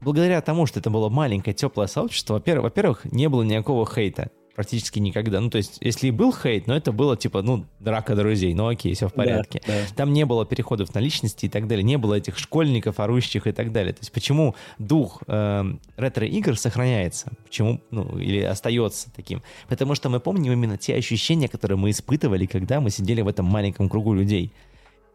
[0.00, 5.40] благодаря тому, что это было маленькое, теплое сообщество, во-первых, не было никакого хейта практически никогда.
[5.40, 8.68] Ну, то есть, если и был хейт, но это было типа, ну, драка друзей, ну
[8.68, 9.60] окей, все в порядке.
[9.66, 9.94] Да, да.
[9.96, 13.52] Там не было переходов на личности и так далее, не было этих школьников, орущих и
[13.52, 13.92] так далее.
[13.92, 15.64] То есть, почему дух э,
[15.96, 17.32] ретро-игр сохраняется?
[17.44, 19.42] Почему, ну, или остается таким?
[19.68, 23.46] Потому что мы помним именно те ощущения, которые мы испытывали, когда мы сидели в этом
[23.46, 24.52] маленьком кругу людей.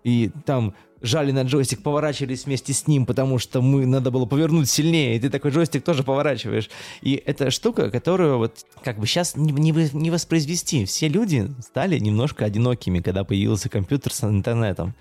[0.04, 4.70] И там жали на джойстик, поворачивались вместе с ним, потому что мы надо было повернуть
[4.70, 6.70] сильнее, и ты такой джойстик тоже поворачиваешь.
[7.02, 10.86] И это штука, которую вот как бы сейчас не, не, не воспроизвести.
[10.86, 14.94] Все люди стали немножко одинокими, когда появился компьютер с интернетом.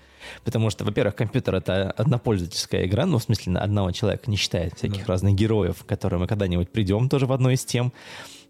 [0.43, 5.05] Потому что, во-первых, компьютер— это однопользовательская игра, ну, в смысле, одного человека, не считает всяких
[5.05, 5.13] да.
[5.13, 7.93] разных героев, к которым мы когда-нибудь придем тоже в одной из тем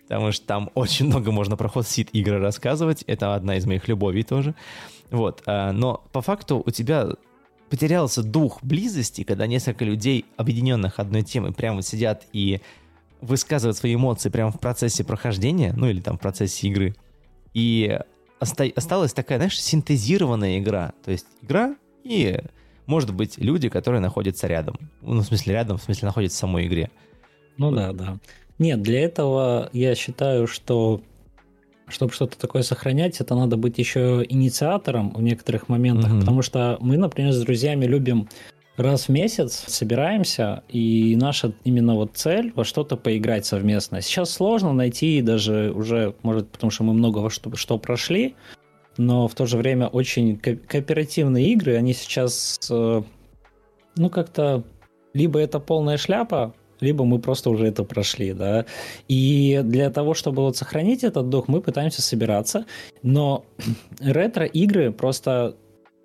[0.08, 3.04] потому что там очень много можно про ход сид игры рассказывать.
[3.04, 4.56] Это одна из моих любовей тоже.
[5.12, 5.44] Вот.
[5.46, 7.10] А, но по факту у тебя
[7.70, 12.62] потерялся дух близости, когда несколько людей, объединенных одной темой, прямо сидят и
[13.22, 16.96] высказывают свои эмоции прямо в процессе прохождения, ну или там в процессе игры.
[17.54, 18.00] И
[18.40, 20.94] оста- осталась такая, знаешь, синтезированная игра.
[21.04, 22.40] То есть игра и,
[22.86, 24.78] может быть, люди, которые находятся рядом.
[25.02, 26.90] Ну, в смысле, рядом, в смысле, находятся в самой игре.
[27.58, 27.76] Ну вот.
[27.76, 28.18] да, да.
[28.58, 31.02] Нет, для этого я считаю, что
[31.90, 36.20] чтобы что-то такое сохранять, это надо быть еще инициатором в некоторых моментах, mm-hmm.
[36.20, 38.30] потому что мы, например, с друзьями любим
[38.78, 44.02] раз в месяц собираемся, и наша именно вот цель во что-то поиграть совместно.
[44.02, 48.36] Сейчас сложно найти даже уже, может, потому что мы много во что, что прошли,
[48.98, 53.02] но в то же время очень ко- кооперативные игры, они сейчас, э,
[53.96, 54.64] ну, как-то
[55.14, 58.66] либо это полная шляпа, либо мы просто уже это прошли, да.
[59.08, 62.66] И для того, чтобы вот сохранить этот дух, мы пытаемся собираться,
[63.04, 63.46] но
[64.00, 65.56] ретро-игры просто...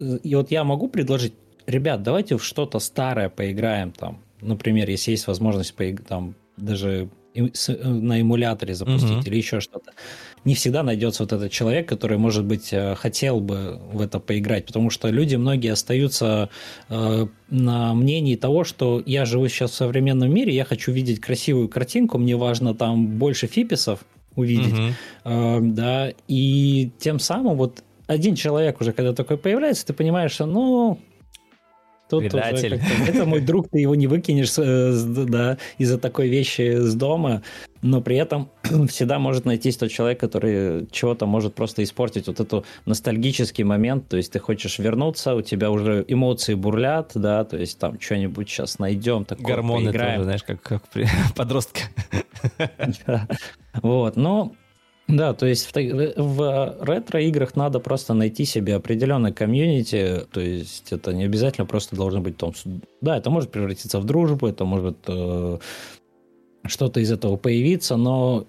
[0.00, 1.34] И вот я могу предложить,
[1.66, 5.74] ребят, давайте в что-то старое поиграем там, например, если есть возможность
[6.08, 9.28] там даже на эмуляторе запустить mm-hmm.
[9.28, 9.92] или еще что-то.
[10.44, 14.66] Не всегда найдется вот этот человек, который, может быть, э, хотел бы в это поиграть,
[14.66, 16.50] потому что люди многие остаются
[16.90, 21.68] э, на мнении того, что я живу сейчас в современном мире, я хочу видеть красивую
[21.68, 24.04] картинку, мне важно там больше фиписов
[24.36, 24.74] увидеть,
[25.24, 30.46] э, да, и тем самым вот один человек уже, когда такой появляется, ты понимаешь, что,
[30.46, 30.98] ну,
[32.10, 32.80] Тут Предатель.
[33.08, 37.42] это мой друг, ты его не выкинешь да, из-за такой вещи с дома,
[37.84, 38.48] но при этом
[38.88, 44.16] всегда может найтись тот человек, который чего-то может просто испортить вот этот ностальгический момент, то
[44.16, 48.78] есть ты хочешь вернуться, у тебя уже эмоции бурлят, да, то есть там что-нибудь сейчас
[48.78, 50.14] найдем, такое Гормоны поиграем.
[50.14, 51.06] тоже, знаешь, как, как при...
[51.36, 51.80] подростка.
[53.82, 54.52] Вот, но
[55.08, 61.12] да, то есть в, в ретро-играх надо просто найти себе определенный комьюнити, то есть это
[61.12, 62.54] не обязательно просто должно быть том...
[63.00, 65.58] Да, это может превратиться в дружбу, это может э,
[66.66, 68.46] что-то из этого появиться, но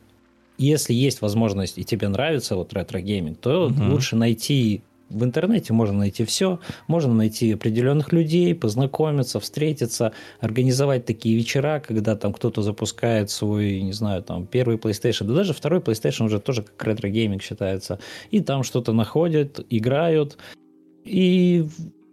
[0.58, 3.84] если есть возможность и тебе нравится вот ретро-гейминг, то угу.
[3.92, 11.36] лучше найти в интернете можно найти все, можно найти определенных людей, познакомиться, встретиться, организовать такие
[11.36, 16.26] вечера, когда там кто-то запускает свой, не знаю, там первый PlayStation, да даже второй PlayStation
[16.26, 18.00] уже тоже как ретро-гейминг считается,
[18.32, 20.38] и там что-то находят, играют,
[21.04, 21.68] и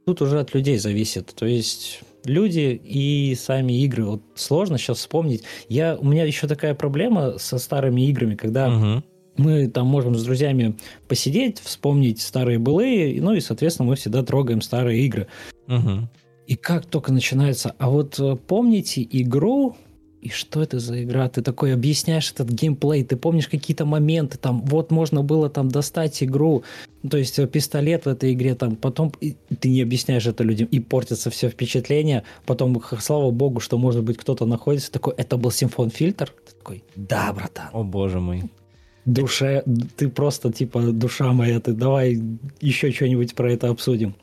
[0.05, 4.05] тут уже от людей зависит, то есть люди и сами игры.
[4.05, 5.43] Вот сложно сейчас вспомнить.
[5.68, 9.03] Я, у меня еще такая проблема со старыми играми, когда угу
[9.37, 10.77] мы там можем с друзьями
[11.09, 15.27] посидеть, вспомнить старые былые, ну и, соответственно, мы всегда трогаем старые игры.
[15.68, 16.09] Угу.
[16.47, 19.77] И как только начинается, а вот э, помните игру,
[20.23, 21.29] и что это за игра?
[21.29, 26.23] Ты такой объясняешь этот геймплей, ты помнишь какие-то моменты, там, вот можно было там достать
[26.23, 26.62] игру,
[27.11, 29.12] то есть э, пистолет в этой игре, там, потом
[29.59, 34.16] ты не объясняешь это людям, и портится все впечатление, потом, слава богу, что, может быть,
[34.16, 36.33] кто-то находится такой, это был симфон фильтр?
[36.47, 37.68] Ты такой, да, братан.
[37.73, 38.45] О, боже мой
[39.05, 39.64] душе,
[39.97, 42.23] ты просто типа душа моя, ты давай
[42.61, 44.14] еще что-нибудь про это обсудим.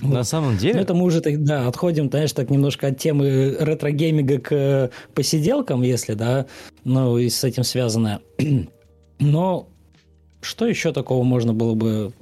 [0.00, 0.26] На вот.
[0.26, 0.74] самом деле...
[0.74, 5.82] Ну, это мы уже, да, отходим, знаешь, так немножко от темы ретро-гейминга к э, посиделкам,
[5.82, 6.46] если, да,
[6.84, 8.20] ну, и с этим связанное.
[9.18, 9.68] Но
[10.40, 12.12] что еще такого можно было бы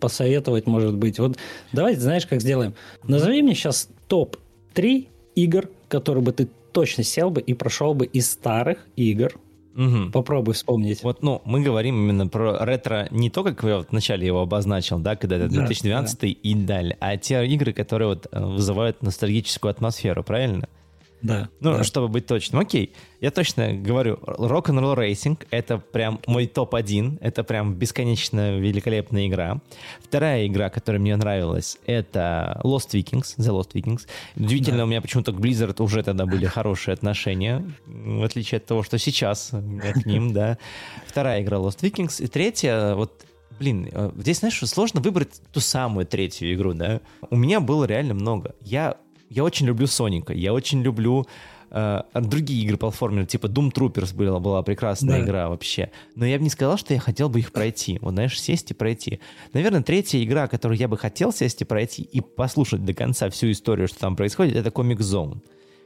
[0.00, 1.18] посоветовать, может быть?
[1.18, 1.36] Вот
[1.72, 2.74] давайте, знаешь, как сделаем?
[3.04, 8.30] Назови мне сейчас топ-3 игр, которые бы ты точно сел бы и прошел бы из
[8.30, 9.34] старых игр,
[9.76, 10.10] Угу.
[10.10, 11.02] Попробуй вспомнить.
[11.02, 14.98] Вот, ну, мы говорим именно про ретро не то, как я вот вначале его обозначил,
[14.98, 16.32] да, когда это 2012 да, да.
[16.32, 20.68] и далее, а те игры, которые вот э, вызывают ностальгическую атмосферу, правильно?
[21.22, 21.48] Да.
[21.60, 21.84] Ну, да.
[21.84, 22.60] чтобы быть точным.
[22.60, 29.60] Окей, я точно говорю, Rock'n'Roll Racing— это прям мой топ-1, это прям бесконечно великолепная игра.
[30.00, 34.06] Вторая игра, которая мне нравилась, это Lost Vikings, The Lost Vikings.
[34.36, 34.84] Удивительно, да.
[34.84, 38.98] у меня почему-то к Blizzard уже тогда были хорошие отношения, в отличие от того, что
[38.98, 40.58] сейчас к ним, да.
[41.06, 42.22] Вторая игра Lost Vikings.
[42.22, 43.24] И третья, вот
[43.58, 47.00] Блин, э, здесь, знаешь, сложно выбрать ту самую третью игру, да?
[47.30, 48.54] У меня было реально много.
[48.60, 48.98] Я
[49.28, 51.26] я очень люблю Соника, я очень люблю
[51.70, 55.24] э, другие игры платформеры, типа Doom Troopers была, была прекрасная да.
[55.24, 55.90] игра вообще.
[56.14, 57.98] Но я бы не сказал, что я хотел бы их пройти.
[58.00, 59.20] Вот, знаешь, сесть и пройти.
[59.52, 63.50] Наверное, третья игра, которую я бы хотел сесть и пройти и послушать до конца всю
[63.50, 65.40] историю, что там происходит, это Comic Zone.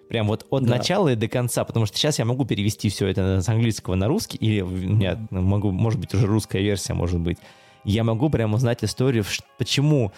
[0.08, 0.76] Прям вот от да.
[0.76, 4.08] начала и до конца, потому что сейчас я могу перевести все это с английского на
[4.08, 7.38] русский, или у меня могу, может быть, уже русская версия, может быть.
[7.84, 9.24] Я могу прямо узнать историю,
[9.56, 10.12] почему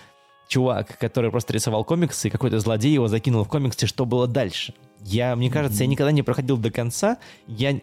[0.49, 4.75] чувак, который просто рисовал комиксы, и какой-то злодей его закинул в комиксы, что было дальше.
[5.05, 7.19] Я, мне кажется, я никогда не проходил до конца.
[7.47, 7.81] Я,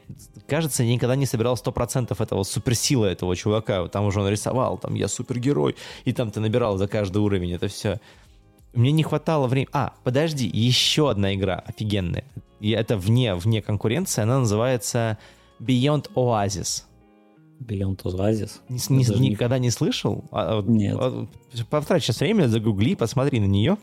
[0.48, 3.88] кажется, никогда не собирал 100% этого суперсилы этого чувака.
[3.88, 7.68] Там уже он рисовал, там я супергерой, и там ты набирал за каждый уровень это
[7.68, 8.00] все.
[8.74, 9.70] Мне не хватало времени.
[9.74, 12.24] А, подожди, еще одна игра офигенная.
[12.60, 14.22] И это вне, вне конкуренции.
[14.22, 15.18] Она называется
[15.60, 16.84] Beyond Oasis.
[17.60, 18.62] Beyond Oasis.
[18.70, 20.24] Не, не, никогда не, не слышал?
[20.32, 20.96] А, Нет.
[21.00, 21.28] А,
[21.70, 23.78] потрать сейчас время, загугли, посмотри на нее.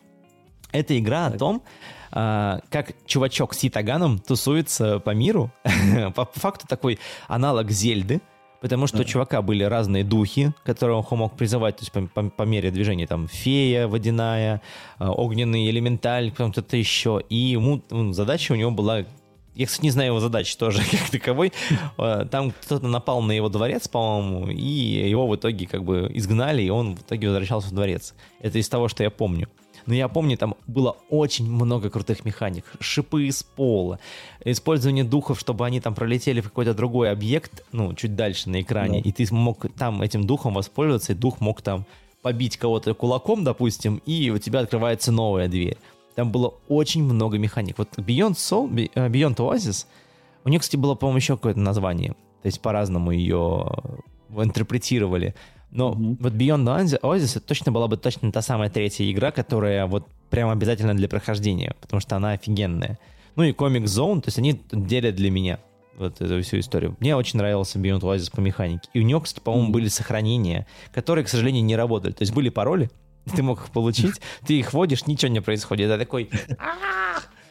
[0.72, 1.36] Это игра так.
[1.36, 1.62] о том,
[2.10, 5.50] а, как чувачок с Итаганом тусуется по миру.
[6.14, 6.98] по, по факту такой
[7.28, 8.20] аналог Зельды,
[8.60, 9.02] потому что да.
[9.02, 12.70] у чувака были разные духи, которые он мог призывать, то есть по, по, по мере
[12.70, 14.62] движения, там, фея водяная,
[14.98, 17.22] а, огненный элементаль, кто-то еще.
[17.28, 19.04] И ему ну, задача у него была
[19.56, 21.52] я, кстати, не знаю его задачи тоже как таковой.
[21.98, 26.62] Э, там кто-то напал на его дворец, по-моему, и его в итоге как бы изгнали,
[26.62, 28.14] и он в итоге возвращался в дворец.
[28.40, 29.48] Это из того, что я помню.
[29.86, 32.64] Но я помню, там было очень много крутых механик.
[32.80, 34.00] Шипы из пола,
[34.44, 39.00] использование духов, чтобы они там пролетели в какой-то другой объект, ну, чуть дальше на экране,
[39.00, 39.08] да.
[39.08, 41.86] и ты мог там этим духом воспользоваться, и дух мог там
[42.20, 45.78] побить кого-то кулаком, допустим, и у тебя открывается новая дверь.
[46.16, 47.78] Там было очень много механик.
[47.78, 49.86] Вот Beyond Soul, Beyond Oasis,
[50.44, 52.12] у нее, кстати, было, по-моему, еще какое-то название.
[52.42, 53.66] То есть по-разному ее
[54.34, 55.34] интерпретировали.
[55.70, 56.16] Но mm-hmm.
[56.20, 60.48] вот Beyond Oasis это точно была бы точно та самая третья игра, которая вот прям
[60.48, 62.98] обязательно для прохождения, потому что она офигенная.
[63.34, 65.58] Ну и Comic Zone, то есть они делят для меня
[65.98, 66.96] вот эту всю историю.
[67.00, 68.88] Мне очень нравился Beyond Oasis по механике.
[68.94, 69.72] И у него, кстати, по-моему, mm-hmm.
[69.72, 72.12] были сохранения, которые, к сожалению, не работали.
[72.12, 72.90] То есть были пароли,
[73.34, 75.86] ты мог их получить, ты их вводишь, ничего не происходит.
[75.88, 76.30] Это такой...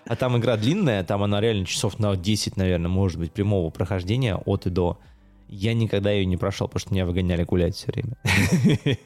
[0.07, 4.35] А там игра длинная, там она реально часов на 10, наверное, может быть, прямого прохождения
[4.35, 4.99] от и до.
[5.49, 8.15] Я никогда ее не прошел, потому что меня выгоняли гулять все время.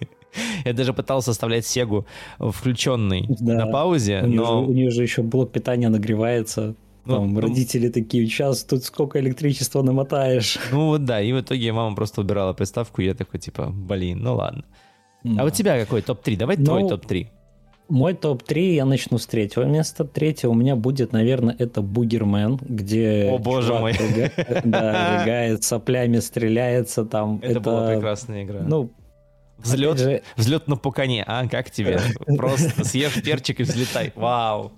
[0.65, 2.05] Я даже пытался оставлять Сегу
[2.38, 4.65] включенной на паузе, у но...
[4.65, 6.76] У нее же еще блок питания нагревается.
[7.05, 10.59] Ну, Там ну, родители ну, такие, сейчас тут сколько электричества намотаешь.
[10.72, 14.20] Ну вот да, и в итоге мама просто убирала приставку, и я такой, типа, блин,
[14.20, 14.63] ну ладно.
[15.38, 16.38] А у тебя какой топ-3?
[16.38, 17.28] Давай ну, твой топ-3.
[17.89, 20.05] Мой топ-3, я начну с третьего места.
[20.05, 23.30] Третье у меня будет, наверное, это Бугермен, где...
[23.32, 23.93] О, боже мой.
[23.93, 27.39] Рыгает, да, рыгает, соплями стреляется там.
[27.41, 28.61] Это, это была прекрасная игра.
[28.61, 28.91] Ну,
[29.57, 30.22] Взлет, же...
[30.38, 31.99] взлет на пукане, а как тебе?
[32.38, 34.13] Просто съешь перчик и взлетай.
[34.15, 34.72] Вау.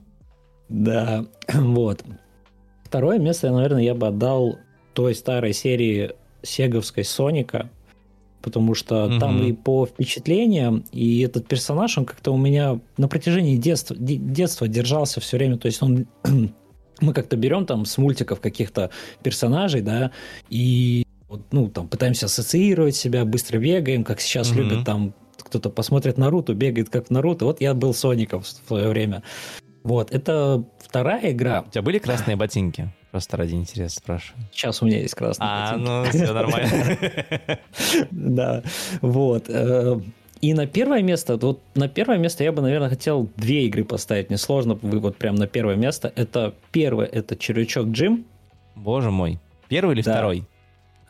[0.70, 2.04] Да, вот.
[2.84, 4.58] Второе место, наверное, я бы отдал
[4.94, 6.12] той старой серии
[6.42, 7.70] сеговской Соника,
[8.42, 9.20] потому что угу.
[9.20, 14.68] там и по впечатлениям, и этот персонаж, он как-то у меня на протяжении детства, детства
[14.68, 16.08] держался все время, то есть он
[17.02, 18.92] мы как-то берем там с мультиков каких-то
[19.24, 20.12] персонажей, да,
[20.50, 21.06] и
[21.52, 26.54] ну, там, пытаемся ассоциировать себя, быстро бегаем, как сейчас mm любят там, кто-то посмотрит Наруто,
[26.54, 27.46] бегает как Наруто.
[27.46, 29.24] Вот я был Соником в свое время.
[29.84, 31.64] Вот, это вторая игра.
[31.68, 32.94] У тебя были красные ботинки?
[33.12, 34.44] Просто ради интереса спрашиваю.
[34.54, 36.98] Сейчас у меня есть красные а, ну все нормально.
[38.12, 38.64] Да,
[39.02, 39.46] вот.
[39.50, 40.00] Э,
[40.40, 44.30] и на первое место, вот на первое место я бы, наверное, хотел две игры поставить.
[44.30, 46.14] Мне сложно вот прям на первое место.
[46.16, 48.26] Это первое, это Червячок Джим.
[48.76, 49.40] Боже мой.
[49.68, 50.46] Первый или второй?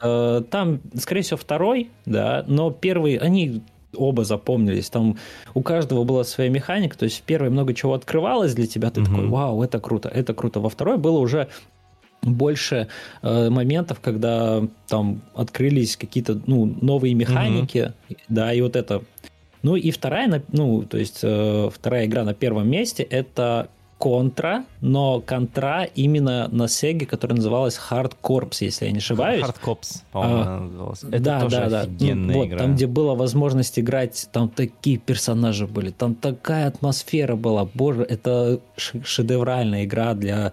[0.02, 3.62] Э, там, скорее всего, второй, да, но первый, они
[3.95, 4.89] оба запомнились.
[4.89, 5.18] Там
[5.54, 9.02] у каждого была своя механика, то есть в первой много чего открывалось для тебя, ты
[9.02, 9.06] mm-hmm.
[9.06, 10.60] такой, вау, это круто, это круто.
[10.60, 11.49] Во второй было уже
[12.22, 12.88] больше
[13.22, 18.18] э, моментов, когда там открылись какие-то ну, новые механики, mm-hmm.
[18.30, 19.04] да, и вот это.
[19.64, 23.70] Ну и вторая, ну, то есть э, вторая игра на первом месте это
[24.02, 29.44] контра, но контра именно на Сеге, которая называлась Hard Corps, если я не ошибаюсь.
[29.44, 30.44] Hard Corps, по-моему,
[30.90, 30.94] а.
[31.12, 31.82] Это да, тоже да, да.
[31.82, 32.58] офигенная ну, игра.
[32.58, 37.66] Вот, там, где была возможность играть, там такие персонажи были, там такая атмосфера была.
[37.66, 40.52] Боже, это шедевральная игра для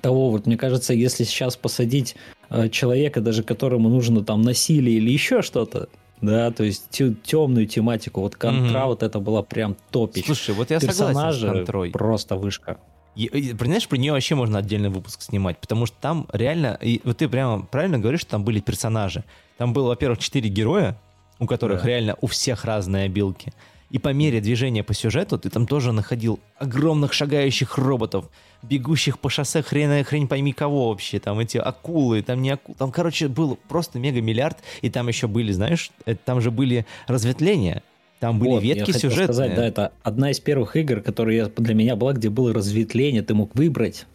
[0.00, 2.16] того, вот мне кажется, если сейчас посадить
[2.50, 5.88] э, человека, даже которому нужно там насилие или еще что-то,
[6.20, 6.88] да, то есть
[7.24, 8.20] темную тематику.
[8.20, 8.88] Вот контра угу.
[8.88, 10.26] вот это была прям топич.
[10.26, 11.90] Слушай, вот я Персонажи согласен с контрой.
[11.90, 12.78] просто вышка.
[13.14, 17.00] И, и, знаешь, про нее вообще можно отдельный выпуск снимать, потому что там реально, и
[17.02, 19.24] вот ты прямо правильно говоришь, что там были персонажи.
[19.56, 20.96] Там было, во-первых, четыре героя,
[21.40, 21.88] у которых да.
[21.88, 23.52] реально у всех разные обилки.
[23.90, 28.28] И по мере движения по сюжету ты там тоже находил огромных шагающих роботов,
[28.62, 32.92] бегущих по шоссе хрен, хрень пойми кого вообще, там эти акулы, там не акулы, там,
[32.92, 37.82] короче, был просто мега-миллиард, и там еще были, знаешь, э, там же были разветвления,
[38.20, 39.26] там были вот, ветки я сюжетные.
[39.26, 43.34] сказать, да, это одна из первых игр, которые для меня была, где было разветвление, ты
[43.34, 44.06] мог выбрать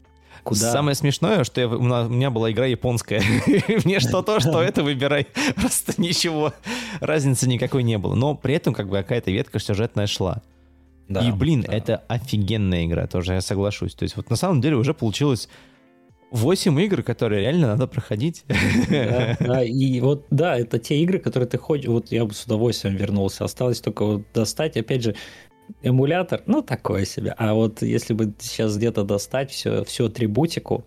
[0.43, 0.71] Куда?
[0.71, 3.21] Самое смешное, что я, у меня была игра японская.
[3.85, 5.27] Мне что то, что это выбирай.
[5.55, 6.53] Просто ничего.
[6.99, 8.13] Разницы никакой не было.
[8.15, 10.41] Но при этом как бы какая-то ветка сюжетная шла.
[11.07, 11.73] Да, и, блин, да.
[11.73, 13.93] это офигенная игра, тоже я соглашусь.
[13.93, 15.47] То есть вот на самом деле уже получилось
[16.31, 18.43] 8 игр, которые реально надо проходить.
[18.89, 22.43] Да, да, и вот, да, это те игры, которые ты хочешь, вот я бы с
[22.43, 25.15] удовольствием вернулся, осталось только вот достать, опять же,
[25.81, 27.33] эмулятор, ну, такое себе.
[27.37, 30.85] А вот если бы сейчас где-то достать все, всю атрибутику,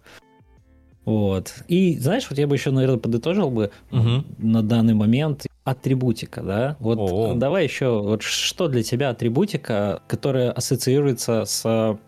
[1.05, 1.55] вот.
[1.69, 4.25] И знаешь, вот я бы еще, наверное, подытожил бы угу.
[4.39, 6.77] на данный момент атрибутика, да?
[6.81, 7.35] Вот О-о.
[7.35, 11.99] давай еще, вот что для тебя атрибутика, которая ассоциируется с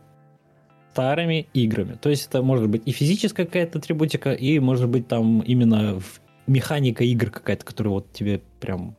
[0.93, 1.97] старыми играми?
[2.01, 6.01] То есть это может быть и физическая какая-то атрибутика, и может быть там именно
[6.49, 8.97] механика игр какая-то, которая вот тебе прям...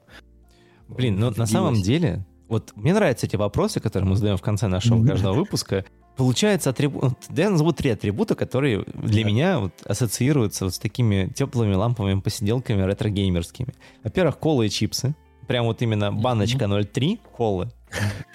[0.88, 4.67] Блин, ну на самом деле вот мне нравятся эти вопросы, которые мы задаем в конце
[4.67, 5.85] нашего каждого выпуска.
[6.17, 7.13] Получается, атрибут...
[7.29, 9.29] я назову три атрибута, которые для да.
[9.29, 13.73] меня вот ассоциируются вот с такими теплыми ламповыми посиделками ретро-геймерскими.
[14.03, 15.15] Во-первых, колы и чипсы.
[15.47, 17.71] Прям вот именно баночка 0,3 колы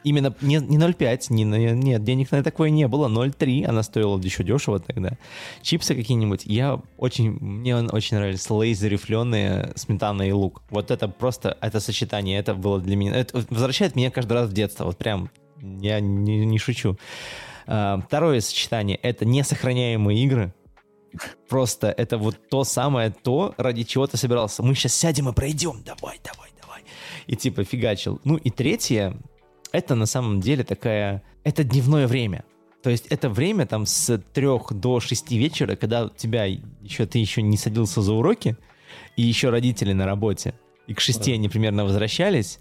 [0.02, 4.44] Именно не, не 0,5, не, нет, денег на такое не было, 0,3, она стоила еще
[4.44, 5.16] дешево тогда.
[5.62, 10.62] Чипсы какие-нибудь, я очень, мне очень нравились лейзы рифленые, сметана и лук.
[10.70, 14.52] Вот это просто, это сочетание, это было для меня, это возвращает меня каждый раз в
[14.52, 15.30] детство, вот прям,
[15.61, 16.98] я не, не шучу.
[17.66, 20.55] А, второе сочетание— это несохраняемые игры.
[21.48, 24.62] Просто это вот то самое то, ради чего ты собирался.
[24.62, 25.82] Мы сейчас сядем и пройдем.
[25.84, 26.82] Давай, давай, давай.
[27.26, 28.20] И типа фигачил.
[28.24, 29.16] Ну и третье,
[29.75, 31.25] это на самом деле такая...
[31.43, 32.45] Это дневное время.
[32.85, 37.18] То есть это время там с трех до шести вечера, когда у тебя еще ты
[37.18, 38.57] еще не садился за уроки,
[39.16, 40.55] и еще родители на работе.
[40.87, 42.61] И к шести они примерно возвращались,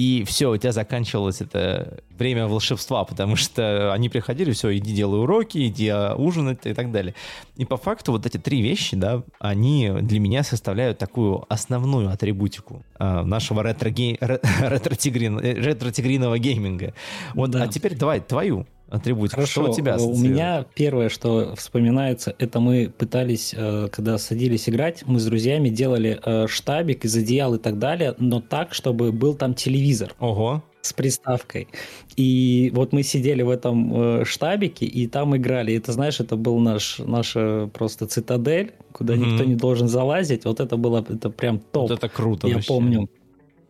[0.00, 5.20] и все, у тебя заканчивалось это время волшебства, потому что они приходили, все, иди делай
[5.20, 7.14] уроки, иди а, ужинать и так далее.
[7.56, 12.82] И по факту вот эти три вещи, да, они для меня составляют такую основную атрибутику
[12.98, 16.94] э, нашего ретро-тигриного ретро гейминга.
[17.34, 17.64] Вот, да.
[17.64, 19.36] а теперь давай твою атрибутику.
[19.36, 24.68] Хорошо, что у тебя У меня первое, что вспоминается, это мы пытались, э, когда садились
[24.68, 29.12] играть, мы с друзьями делали э, штабик из одеял и так далее, но так, чтобы
[29.12, 30.14] был там телевизор.
[30.18, 31.68] Ого с приставкой.
[32.16, 35.74] И вот мы сидели в этом э, штабике и там играли.
[35.74, 39.18] Это, знаешь, это был наш, наша просто цитадель, куда mm-hmm.
[39.18, 40.44] никто не должен залазить.
[40.44, 41.90] Вот это было, это прям топ.
[41.90, 42.68] Вот это круто Я вообще.
[42.68, 43.08] помню.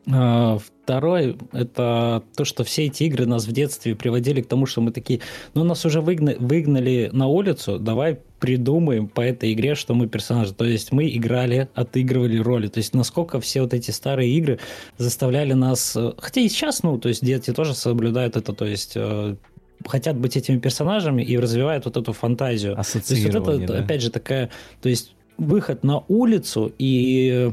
[0.08, 0.58] А,
[0.90, 4.90] второй– это то, что все эти игры нас в детстве приводили к тому, что мы
[4.90, 5.20] такие,
[5.54, 10.52] ну, нас уже выгнали, выгнали на улицу, давай придумаем по этой игре, что мы персонажи.
[10.52, 12.66] То есть мы играли, отыгрывали роли.
[12.66, 14.58] То есть насколько все вот эти старые игры
[14.98, 15.94] заставляли нас...
[15.94, 19.36] Э, хотя и сейчас, ну, то есть дети тоже соблюдают это, то есть э,
[19.86, 22.74] хотят быть этими персонажами и развивают вот эту фантазию.
[22.74, 22.80] То
[23.14, 23.78] есть вот это, да?
[23.78, 24.50] опять же, такая...
[24.82, 27.52] То есть выход на улицу и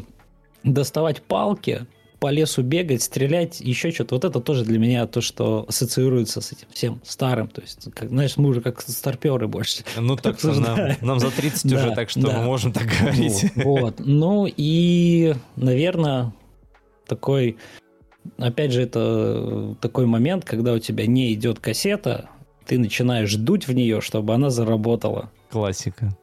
[0.63, 1.85] доставать палки,
[2.19, 4.15] по лесу бегать, стрелять, еще что-то.
[4.15, 7.47] Вот это тоже для меня то, что ассоциируется с этим всем старым.
[7.47, 9.83] То есть, как, знаешь, мы уже как старперы больше.
[9.97, 13.45] Ну, так нам, нам за 30 уже, так что мы можем так говорить.
[13.55, 13.95] Вот.
[13.99, 16.33] Ну и, наверное,
[17.05, 17.57] такой...
[18.37, 22.29] Опять же, это такой момент, когда у тебя не идет кассета,
[22.65, 25.31] ты начинаешь дуть в нее, чтобы она заработала.
[25.49, 26.15] Классика.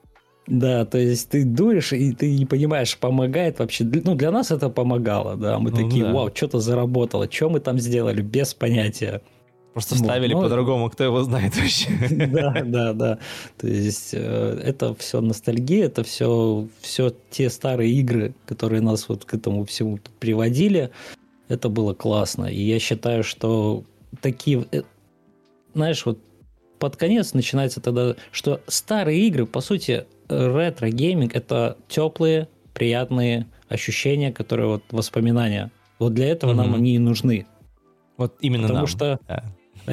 [0.46, 3.84] Да, то есть ты дуешь, и ты не понимаешь, помогает вообще.
[3.84, 5.58] Ну, для нас это помогало, да.
[5.58, 6.12] Мы ну, такие, да.
[6.12, 9.22] вау, что-то заработало, что мы там сделали, без понятия.
[9.72, 11.88] Просто ставили ну, по-другому, кто его знает вообще.
[12.28, 13.18] Да, да, да.
[13.58, 19.24] То есть э, это все ностальгия, это все, все те старые игры, которые нас вот
[19.24, 20.90] к этому всему приводили.
[21.48, 22.44] Это было классно.
[22.44, 23.82] И я считаю, что
[24.20, 24.64] такие...
[24.70, 24.82] Э,
[25.74, 26.20] знаешь, вот
[26.78, 34.68] под конец начинается тогда, что старые игры, по сути, ретро-гейминг– это теплые, приятные ощущения, которые
[34.68, 35.70] вот воспоминания.
[35.98, 36.56] Вот для этого mm-hmm.
[36.56, 37.46] нам они и нужны.
[38.16, 38.86] Вот именно Потому нам.
[38.86, 39.44] что да.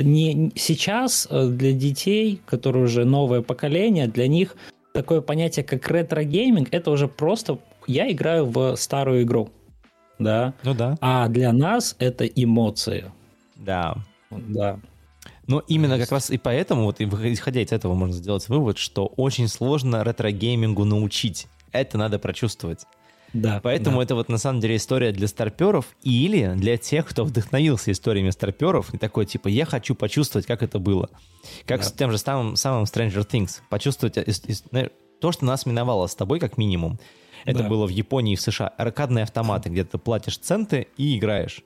[0.01, 4.55] не, сейчас э, для детей, которые уже новое поколение, для них
[4.93, 9.49] такое понятие, как ретро-гейминг, это уже просто я играю в старую игру.
[10.19, 10.53] Да?
[10.63, 10.97] Ну да.
[11.01, 13.11] А для нас это эмоции.
[13.55, 13.95] Да.
[14.29, 14.79] Да.
[15.51, 19.49] Но именно как раз и поэтому, вот исходя из этого, можно сделать вывод, что очень
[19.49, 21.47] сложно ретро-геймингу научить.
[21.73, 22.85] Это надо прочувствовать.
[23.33, 24.03] Да, Поэтому да.
[24.03, 28.93] это вот на самом деле история для старперов или для тех, кто вдохновился историями старперов
[28.93, 31.09] и такой типа я хочу почувствовать, как это было.
[31.65, 31.87] Как да.
[31.87, 33.59] с тем же самым, самым Stranger Things.
[33.69, 34.63] Почувствовать из,
[35.21, 36.99] то, что нас миновало с тобой как минимум.
[37.45, 37.69] Это да.
[37.69, 38.67] было в Японии и в США.
[38.67, 41.61] Аркадные автоматы, где ты платишь центы и играешь.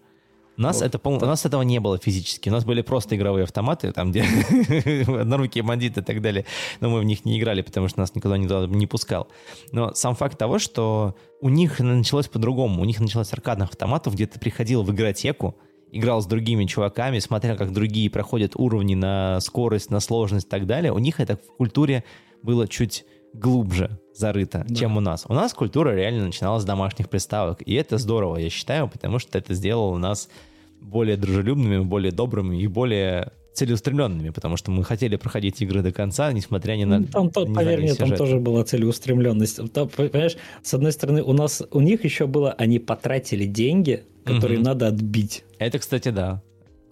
[0.57, 1.15] У нас, вот, это, пол...
[1.15, 2.49] у нас этого не было физически.
[2.49, 4.23] У нас были просто игровые автоматы, там, где
[5.07, 6.45] однорукие бандиты и так далее.
[6.79, 9.27] Но мы в них не играли, потому что нас никуда никуда не пускал.
[9.71, 12.81] Но сам факт того, что у них началось по-другому.
[12.81, 15.57] У них началось аркадных автоматов, где ты приходил в игротеку,
[15.91, 20.65] играл с другими чуваками, смотрел, как другие проходят уровни на скорость, на сложность и так
[20.65, 20.93] далее.
[20.93, 22.03] У них это в культуре
[22.41, 24.75] было чуть глубже зарыто, да.
[24.75, 25.25] чем у нас.
[25.27, 29.37] У нас культура реально начиналась с домашних приставок, и это здорово, я считаю, потому что
[29.37, 30.29] это сделало нас
[30.81, 36.31] более дружелюбными, более добрыми и более целеустремленными, потому что мы хотели проходить игры до конца,
[36.31, 36.99] несмотря ни на...
[36.99, 39.71] Ну, там, не поверь мне, там тоже была целеустремленность.
[39.71, 44.59] Там, понимаешь, с одной стороны, у нас, у них еще было, они потратили деньги, которые
[44.59, 44.65] угу.
[44.65, 45.43] надо отбить.
[45.57, 46.41] Это, кстати, да.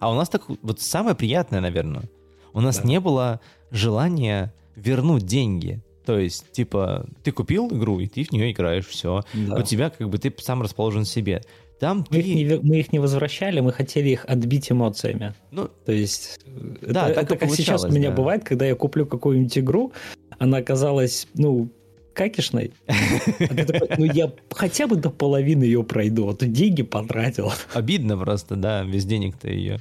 [0.00, 2.04] А у нас так, вот самое приятное, наверное,
[2.52, 2.88] у нас да.
[2.88, 5.82] не было желания вернуть деньги.
[6.04, 9.22] То есть, типа, ты купил игру, и ты в нее играешь, все.
[9.32, 9.56] Да.
[9.56, 11.42] У тебя как бы ты сам расположен себе.
[11.80, 12.28] Там мы, ты...
[12.28, 15.34] их не, мы их не возвращали, мы хотели их отбить эмоциями.
[15.50, 16.40] Ну, То есть,
[16.82, 18.16] да, это, так это как сейчас у меня да.
[18.16, 19.92] бывает, когда я куплю какую-нибудь игру,
[20.38, 21.70] она оказалась, ну,
[22.12, 22.72] какишной.
[22.86, 27.52] А ну, я хотя бы до половины ее пройду, а то деньги потратил.
[27.72, 29.80] Обидно просто, да, без денег-то ее.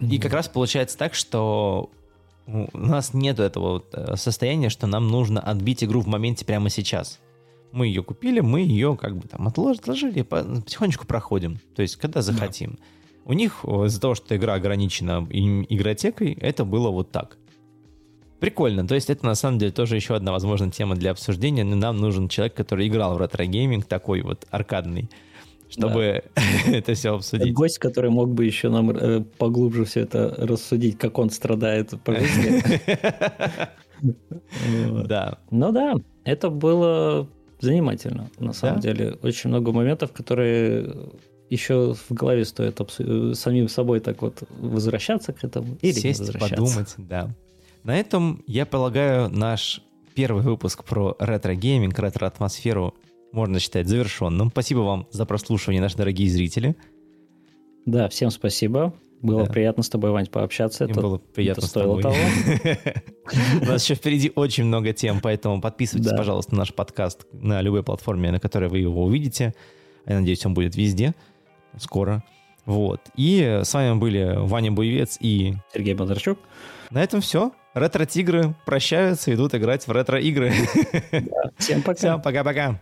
[0.00, 1.90] И как раз получается так, что
[2.46, 6.70] у нас нет этого вот э, состояния, что нам нужно отбить игру в моменте прямо
[6.70, 7.20] сейчас.
[7.70, 11.58] Мы ее купили, мы ее как бы там отложили, потихонечку проходим.
[11.74, 12.72] То есть, когда захотим.
[12.72, 12.78] Да.
[13.24, 17.38] У них из-за того, что игра ограничена игротекой, это было вот так.
[18.40, 18.86] Прикольно.
[18.86, 21.62] То есть это на самом деле тоже еще одна возможная тема для обсуждения.
[21.62, 25.08] Но нам нужен человек, который играл в ретро-гейминг, такой вот аркадный,
[25.72, 26.42] чтобы да.
[26.72, 27.52] это все обсудить.
[27.52, 32.14] Гость, который мог бы еще нам э, поглубже все это рассудить, как он страдает по
[32.14, 32.62] жизни.
[35.06, 35.38] Да.
[35.52, 35.94] Ну да,
[36.24, 37.28] это было
[37.60, 39.16] занимательно, на самом деле.
[39.22, 40.92] Очень много моментов, которые
[41.50, 42.80] еще в голове стоит
[43.34, 45.78] самим собой так вот возвращаться к этому.
[45.82, 47.30] Или Сесть, подумать, да.
[47.84, 49.82] На этом, я полагаю, наш
[50.14, 52.94] первый выпуск про ретро-гейминг, ретро-атмосферу
[53.32, 54.50] можно считать завершенным.
[54.50, 56.76] Спасибо вам за прослушивание, наши дорогие зрители.
[57.86, 58.94] Да, всем спасибо.
[59.22, 59.52] Было да.
[59.52, 60.84] приятно с тобой, Вань, пообщаться.
[60.84, 62.16] это, было приятно это стоило с тобой.
[62.16, 62.92] того.
[63.62, 67.84] У нас еще впереди очень много тем, поэтому подписывайтесь, пожалуйста, на наш подкаст на любой
[67.84, 69.54] платформе, на которой вы его увидите.
[70.06, 71.14] Я надеюсь, он будет везде
[71.78, 72.24] скоро.
[72.66, 73.00] Вот.
[73.16, 76.38] И с вами были Ваня Буевец и Сергей Бондарчук.
[76.90, 77.52] На этом все.
[77.74, 80.52] Ретро-тигры прощаются, идут играть в ретро-игры.
[81.58, 81.94] Всем пока.
[81.94, 82.80] Всем пока-пока.